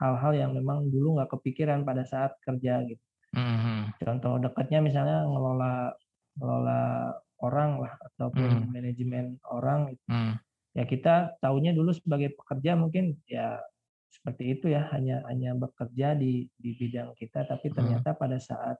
hal-hal 0.00 0.32
yang 0.32 0.50
memang 0.56 0.88
dulu 0.88 1.20
nggak 1.20 1.36
kepikiran 1.36 1.84
pada 1.84 2.08
saat 2.08 2.32
kerja 2.40 2.80
gitu. 2.88 3.04
Mm-hmm. 3.36 4.00
Contoh 4.00 4.40
dekatnya 4.40 4.80
misalnya 4.80 5.28
ngelola 5.28 5.92
ngelola 6.40 6.80
orang 7.44 7.84
lah 7.84 7.92
ataupun 8.12 8.64
mm. 8.64 8.68
manajemen 8.72 9.36
orang 9.44 9.92
gitu. 9.92 10.04
Mm. 10.08 10.34
Ya 10.76 10.84
kita 10.84 11.40
tahunya 11.40 11.72
dulu 11.72 11.96
sebagai 11.96 12.36
pekerja 12.36 12.76
mungkin 12.76 13.16
ya 13.24 13.56
seperti 14.12 14.60
itu 14.60 14.68
ya 14.68 14.92
hanya 14.92 15.24
hanya 15.28 15.56
bekerja 15.56 16.12
di 16.12 16.44
di 16.60 16.76
bidang 16.76 17.16
kita 17.16 17.48
tapi 17.48 17.72
ternyata 17.72 18.12
mm. 18.12 18.18
pada 18.20 18.36
saat 18.36 18.76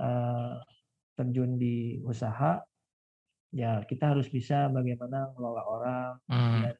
uh, 0.00 0.56
terjun 1.16 1.56
di 1.60 2.00
usaha 2.04 2.60
ya 3.56 3.84
kita 3.88 4.12
harus 4.12 4.28
bisa 4.28 4.68
bagaimana 4.68 5.32
mengelola 5.32 5.62
orang 5.64 6.12
hmm. 6.28 6.60
dan 6.66 6.76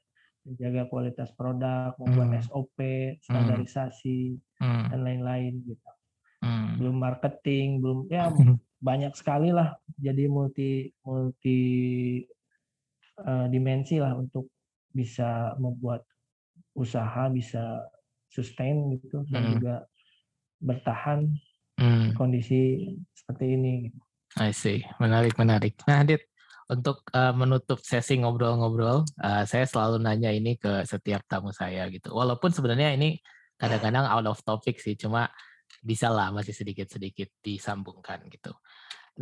menjaga 0.47 0.83
kualitas 0.87 1.35
produk, 1.35 1.97
membuat 1.99 2.31
hmm. 2.31 2.43
SOP, 2.47 2.79
hmm. 2.79 3.19
standarisasi 3.27 4.39
hmm. 4.63 4.85
dan 4.95 5.01
lain-lain 5.03 5.53
gitu. 5.67 5.91
Hmm. 6.45 6.79
Belum 6.79 6.97
marketing, 7.03 7.83
belum 7.83 8.07
ya 8.07 8.31
banyak 8.89 9.11
sekali 9.19 9.51
lah. 9.51 9.75
Jadi 9.99 10.31
multi 10.31 10.87
multi 11.03 11.61
dimensi 13.49 13.97
lah 13.97 14.13
untuk 14.13 14.53
bisa 14.93 15.57
membuat 15.57 16.05
usaha 16.77 17.33
bisa 17.33 17.85
sustain 18.29 18.93
gitu 18.97 19.25
dan 19.33 19.43
hmm. 19.49 19.53
juga 19.57 19.75
bertahan 20.61 21.29
hmm. 21.81 22.17
kondisi 22.17 22.93
seperti 23.17 23.57
ini. 23.57 23.73
Gitu. 23.89 23.99
I 24.37 24.53
see, 24.53 24.85
menarik 25.01 25.37
menarik. 25.41 25.81
Nah, 25.89 26.05
Dit, 26.05 26.29
untuk 26.69 27.07
uh, 27.17 27.33
menutup 27.33 27.81
sesi 27.81 28.21
ngobrol-ngobrol, 28.21 29.09
uh, 29.25 29.45
saya 29.49 29.65
selalu 29.65 30.03
nanya 30.03 30.29
ini 30.29 30.61
ke 30.61 30.85
setiap 30.85 31.25
tamu 31.25 31.55
saya 31.55 31.89
gitu. 31.89 32.13
Walaupun 32.13 32.53
sebenarnya 32.53 32.93
ini 32.93 33.17
kadang-kadang 33.57 34.05
out 34.05 34.27
of 34.29 34.43
topic 34.45 34.77
sih, 34.77 34.99
cuma 34.99 35.31
bisa 35.81 36.13
lah 36.13 36.35
masih 36.35 36.53
sedikit-sedikit 36.53 37.41
disambungkan 37.41 38.27
gitu. 38.29 38.53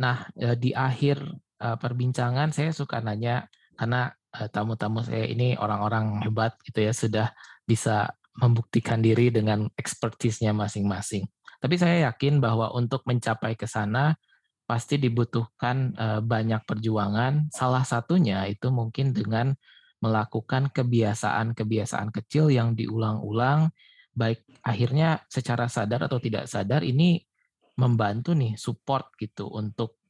Nah 0.01 0.27
uh, 0.41 0.57
di 0.57 0.75
akhir 0.75 1.21
uh, 1.63 1.77
perbincangan 1.79 2.51
saya 2.51 2.75
suka 2.75 2.99
nanya 2.99 3.47
karena 3.75 4.11
uh, 4.35 4.47
tamu-tamu 4.51 5.03
saya 5.03 5.27
ini 5.27 5.55
orang-orang 5.59 6.23
hebat 6.23 6.57
gitu 6.63 6.79
ya 6.83 6.91
sudah 6.95 7.27
bisa 7.63 8.11
membuktikan 8.35 8.99
diri 8.99 9.31
dengan 9.31 9.67
ekspertisnya 9.79 10.51
masing-masing. 10.51 11.23
Tapi 11.63 11.75
saya 11.79 12.11
yakin 12.11 12.43
bahwa 12.43 12.71
untuk 12.75 13.07
mencapai 13.07 13.55
ke 13.55 13.65
sana 13.65 14.19
pasti 14.67 14.99
dibutuhkan 14.99 15.95
uh, 15.95 16.19
banyak 16.19 16.61
perjuangan. 16.67 17.47
Salah 17.53 17.85
satunya 17.87 18.43
itu 18.49 18.67
mungkin 18.73 19.15
dengan 19.15 19.55
melakukan 20.03 20.69
kebiasaan-kebiasaan 20.69 22.11
kecil 22.11 22.51
yang 22.51 22.75
diulang-ulang, 22.75 23.71
baik 24.13 24.43
akhirnya 24.61 25.23
secara 25.31 25.65
sadar 25.71 26.05
atau 26.05 26.19
tidak 26.19 26.45
sadar 26.45 26.83
ini 26.83 27.23
membantu 27.79 28.31
nih 28.37 28.55
support 28.55 29.15
gitu 29.19 29.49
untuk 29.51 30.04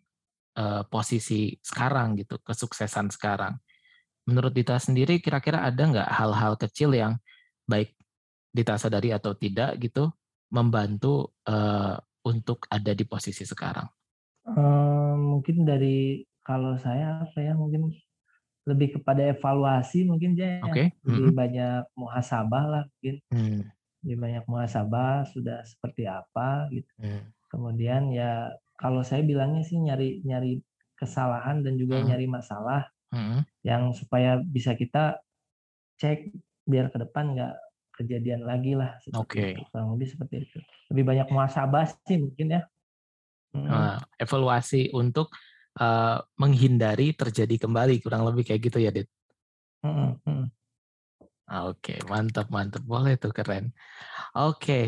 posisi 0.87 1.51
sekarang 1.59 2.15
gitu, 2.19 2.39
kesuksesan 2.39 3.11
sekarang. 3.11 3.59
Menurut 4.25 4.55
Dita 4.55 4.79
sendiri, 4.79 5.21
kira-kira 5.21 5.61
ada 5.67 5.77
nggak 5.77 6.09
hal-hal 6.09 6.53
kecil 6.57 6.95
yang 6.95 7.19
baik 7.67 7.93
Dita 8.55 8.79
sadari 8.79 9.11
atau 9.11 9.35
tidak 9.35 9.75
gitu, 9.83 10.09
membantu 10.55 11.35
uh, 11.45 11.99
untuk 12.25 12.65
ada 12.71 12.95
di 12.95 13.03
posisi 13.03 13.43
sekarang? 13.43 13.85
Uh, 14.45 15.13
mungkin 15.17 15.67
dari 15.67 16.23
kalau 16.45 16.77
saya 16.77 17.25
apa 17.25 17.41
ya 17.41 17.57
mungkin 17.57 17.89
lebih 18.65 19.01
kepada 19.01 19.21
evaluasi 19.29 20.05
mungkin 20.09 20.33
ya 20.37 20.61
okay. 20.65 20.93
lebih 21.05 21.33
hmm. 21.33 21.37
banyak 21.37 21.83
muhasabah 21.97 22.65
lah 22.65 22.83
mungkin 22.89 23.15
hmm. 23.29 23.61
lebih 24.05 24.17
banyak 24.17 24.43
muhasabah 24.49 25.25
sudah 25.29 25.61
seperti 25.65 26.09
apa 26.09 26.69
gitu 26.73 26.89
hmm. 27.01 27.29
kemudian 27.49 28.09
ya 28.13 28.53
kalau 28.75 29.01
saya 29.01 29.23
bilangnya 29.23 29.63
sih 29.63 29.79
nyari 29.79 30.23
nyari 30.27 30.59
kesalahan 30.95 31.63
dan 31.63 31.75
juga 31.75 31.99
hmm. 31.99 32.07
nyari 32.11 32.25
masalah 32.27 32.87
hmm. 33.11 33.43
yang 33.63 33.91
supaya 33.91 34.39
bisa 34.39 34.75
kita 34.75 35.19
cek 35.99 36.31
biar 36.67 36.91
ke 36.91 36.97
depan 36.99 37.35
nggak 37.35 37.55
kejadian 37.95 38.43
lagi 38.43 38.75
lah 38.75 38.99
Oke. 39.15 39.55
Okay. 39.55 39.63
kurang 39.71 39.95
lebih 39.95 40.07
seperti 40.11 40.43
itu 40.43 40.59
lebih 40.91 41.03
banyak 41.07 41.27
muhasabah 41.31 41.87
sih 42.03 42.19
mungkin 42.19 42.59
ya 42.59 42.61
hmm. 43.55 43.67
uh, 43.71 43.97
evaluasi 44.19 44.91
untuk 44.91 45.31
uh, 45.79 46.19
menghindari 46.35 47.15
terjadi 47.15 47.55
kembali 47.67 48.03
kurang 48.03 48.27
lebih 48.27 48.43
kayak 48.43 48.61
gitu 48.67 48.83
ya 48.83 48.91
Dit. 48.91 49.07
Hmm, 49.85 50.19
hmm. 50.27 50.45
Oke 51.69 51.95
okay, 51.95 51.99
mantap 52.09 52.49
mantap 52.49 52.83
boleh 52.83 53.15
tuh 53.15 53.31
keren. 53.31 53.71
Oke 54.35 54.59
okay. 54.59 54.85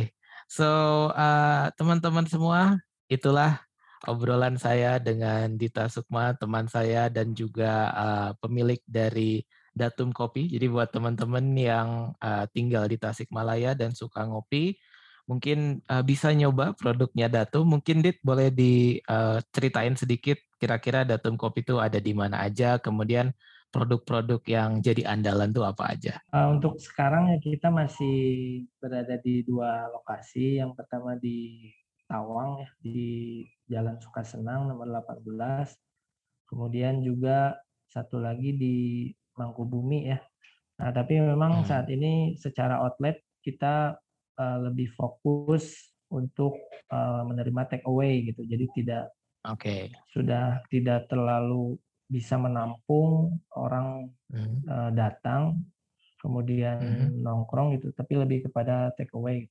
so 0.52 0.68
uh, 1.16 1.72
teman-teman 1.80 2.28
semua 2.28 2.76
itulah 3.08 3.66
obrolan 4.06 4.62
saya 4.62 5.02
dengan 5.02 5.58
Dita 5.58 5.89
Sukma 5.89 6.38
teman 6.38 6.70
saya 6.70 7.10
dan 7.10 7.34
juga 7.34 7.89
uh, 7.95 8.32
pemilik 8.38 8.78
dari 8.86 9.41
Datum 9.74 10.14
Kopi. 10.14 10.50
Jadi 10.50 10.66
buat 10.70 10.93
teman-teman 10.93 11.45
yang 11.58 11.89
uh, 12.18 12.45
tinggal 12.54 12.86
di 12.86 12.98
Tasikmalaya 13.02 13.74
dan 13.74 13.93
suka 13.93 14.26
ngopi, 14.26 14.78
mungkin 15.26 15.82
uh, 15.89 16.06
bisa 16.06 16.30
nyoba 16.34 16.78
produknya 16.78 17.30
Datum. 17.30 17.78
Mungkin 17.78 18.06
Dit 18.06 18.22
boleh 18.22 18.54
diceritain 18.54 19.93
uh, 19.93 20.00
sedikit 20.02 20.38
kira-kira 20.58 21.06
Datum 21.06 21.38
Kopi 21.38 21.62
itu 21.62 21.78
ada 21.78 22.02
di 22.02 22.14
mana 22.14 22.41
aja, 22.41 22.82
kemudian 22.82 23.34
produk-produk 23.70 24.41
yang 24.50 24.80
jadi 24.82 25.06
andalan 25.06 25.54
tuh 25.54 25.68
apa 25.68 25.93
aja? 25.93 26.18
Uh, 26.34 26.58
untuk 26.58 26.82
sekarang 26.82 27.30
ya 27.30 27.38
kita 27.38 27.70
masih 27.70 28.18
berada 28.82 29.22
di 29.22 29.45
dua 29.45 29.86
lokasi. 29.93 30.58
Yang 30.58 30.74
pertama 30.74 31.14
di 31.20 31.70
Tawang 32.08 32.64
ya, 32.64 32.70
di 32.80 32.99
Jalan 33.68 33.99
Sukasenang 33.99 34.72
nomor 34.72 34.88
18. 34.88 35.28
Kemudian 36.47 37.03
juga 37.03 37.60
satu 37.91 38.20
lagi 38.20 38.55
di 38.55 38.76
Mangkubumi 39.36 40.08
ya. 40.08 40.20
Nah, 40.80 40.89
tapi 40.95 41.20
memang 41.20 41.62
hmm. 41.62 41.68
saat 41.68 41.88
ini 41.91 42.39
secara 42.39 42.80
outlet 42.80 43.20
kita 43.43 43.97
uh, 44.39 44.58
lebih 44.70 44.91
fokus 44.95 45.91
untuk 46.08 46.55
uh, 46.93 47.28
menerima 47.28 47.68
take 47.68 47.86
away 47.86 48.24
gitu. 48.24 48.47
Jadi 48.47 48.66
tidak 48.78 49.12
okay. 49.43 49.91
sudah 50.14 50.64
tidak 50.72 51.10
terlalu 51.12 51.76
bisa 52.08 52.39
menampung 52.39 53.36
orang 53.51 54.08
hmm. 54.32 54.64
uh, 54.64 54.91
datang 54.95 55.60
kemudian 56.18 56.80
hmm. 56.82 57.22
nongkrong 57.22 57.78
gitu, 57.78 57.93
tapi 57.93 58.18
lebih 58.18 58.49
kepada 58.49 58.89
take 58.97 59.14
away. 59.14 59.45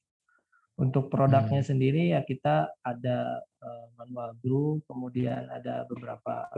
Untuk 0.77 1.09
produknya 1.09 1.65
hmm. 1.65 1.71
sendiri 1.73 2.13
ya 2.13 2.21
kita 2.21 2.69
ada 2.85 3.41
uh, 3.65 3.87
manual 3.97 4.37
brew, 4.45 4.85
kemudian 4.85 5.49
ada 5.49 5.89
beberapa 5.89 6.53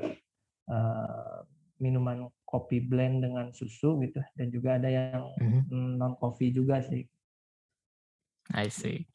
uh, 0.66 1.46
minuman 1.78 2.26
kopi 2.42 2.82
blend 2.82 3.22
dengan 3.22 3.54
susu 3.54 3.98
gitu 4.02 4.18
dan 4.34 4.50
juga 4.50 4.76
ada 4.76 4.90
yang 4.90 5.30
mm-hmm. 5.38 5.94
non 5.94 6.18
coffee 6.18 6.50
juga 6.50 6.82
sih. 6.82 7.06
I 8.50 8.66
see. 8.72 9.06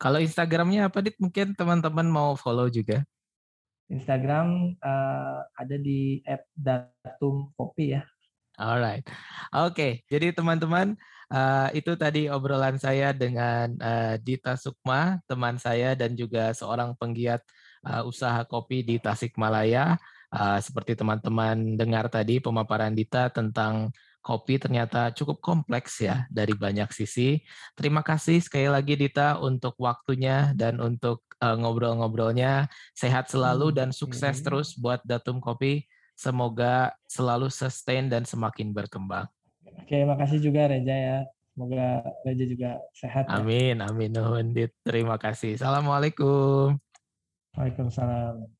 Kalau 0.00 0.20
Instagramnya 0.20 0.88
apa 0.88 1.04
dit? 1.04 1.16
Mungkin 1.20 1.56
teman-teman 1.56 2.08
mau 2.08 2.32
follow 2.36 2.68
juga. 2.72 3.04
Instagram 3.90 4.78
uh, 4.80 5.40
ada 5.56 5.76
di 5.76 6.22
@datumkopi 6.56 7.96
ya. 7.98 8.02
Alright, 8.60 9.08
oke. 9.56 9.72
Okay. 9.72 9.92
Jadi 10.12 10.36
teman-teman 10.36 10.92
uh, 11.32 11.72
itu 11.72 11.96
tadi 11.96 12.28
obrolan 12.28 12.76
saya 12.76 13.16
dengan 13.16 13.72
uh, 13.80 14.20
Dita 14.20 14.52
Sukma, 14.60 15.16
teman 15.24 15.56
saya 15.56 15.96
dan 15.96 16.12
juga 16.12 16.52
seorang 16.52 16.92
penggiat 17.00 17.40
uh, 17.88 18.04
usaha 18.04 18.44
kopi 18.44 18.84
di 18.84 19.00
Tasikmalaya. 19.00 19.96
Uh, 20.28 20.60
seperti 20.60 20.92
teman-teman 20.92 21.74
dengar 21.80 22.12
tadi 22.12 22.36
pemaparan 22.36 22.92
Dita 22.92 23.32
tentang 23.32 23.90
kopi 24.20 24.60
ternyata 24.60 25.10
cukup 25.16 25.40
kompleks 25.40 26.04
ya 26.04 26.28
dari 26.28 26.52
banyak 26.52 26.92
sisi. 26.92 27.40
Terima 27.72 28.04
kasih 28.04 28.44
sekali 28.44 28.68
lagi 28.68 28.94
Dita 28.94 29.40
untuk 29.40 29.74
waktunya 29.80 30.52
dan 30.52 30.78
untuk 30.84 31.24
uh, 31.40 31.56
ngobrol-ngobrolnya. 31.56 32.68
Sehat 32.92 33.32
selalu 33.32 33.72
hmm, 33.72 33.76
dan 33.80 33.88
sukses 33.90 34.38
terus 34.44 34.76
buat 34.76 35.00
Datum 35.02 35.40
Kopi. 35.40 35.88
Semoga 36.20 36.92
selalu 37.08 37.48
sustain 37.48 38.04
dan 38.12 38.28
semakin 38.28 38.76
berkembang. 38.76 39.24
Oke, 39.80 40.04
makasih 40.04 40.36
juga 40.36 40.68
Reja 40.68 40.92
ya. 40.92 41.18
Semoga 41.56 42.04
Reja 42.28 42.44
juga 42.44 42.76
sehat. 42.92 43.24
Ya. 43.24 43.40
Amin, 43.40 43.80
amin. 43.80 44.12
Nuhun, 44.12 44.52
Terima 44.84 45.16
kasih. 45.16 45.56
Assalamualaikum. 45.56 46.76
Waalaikumsalam. 47.56 48.59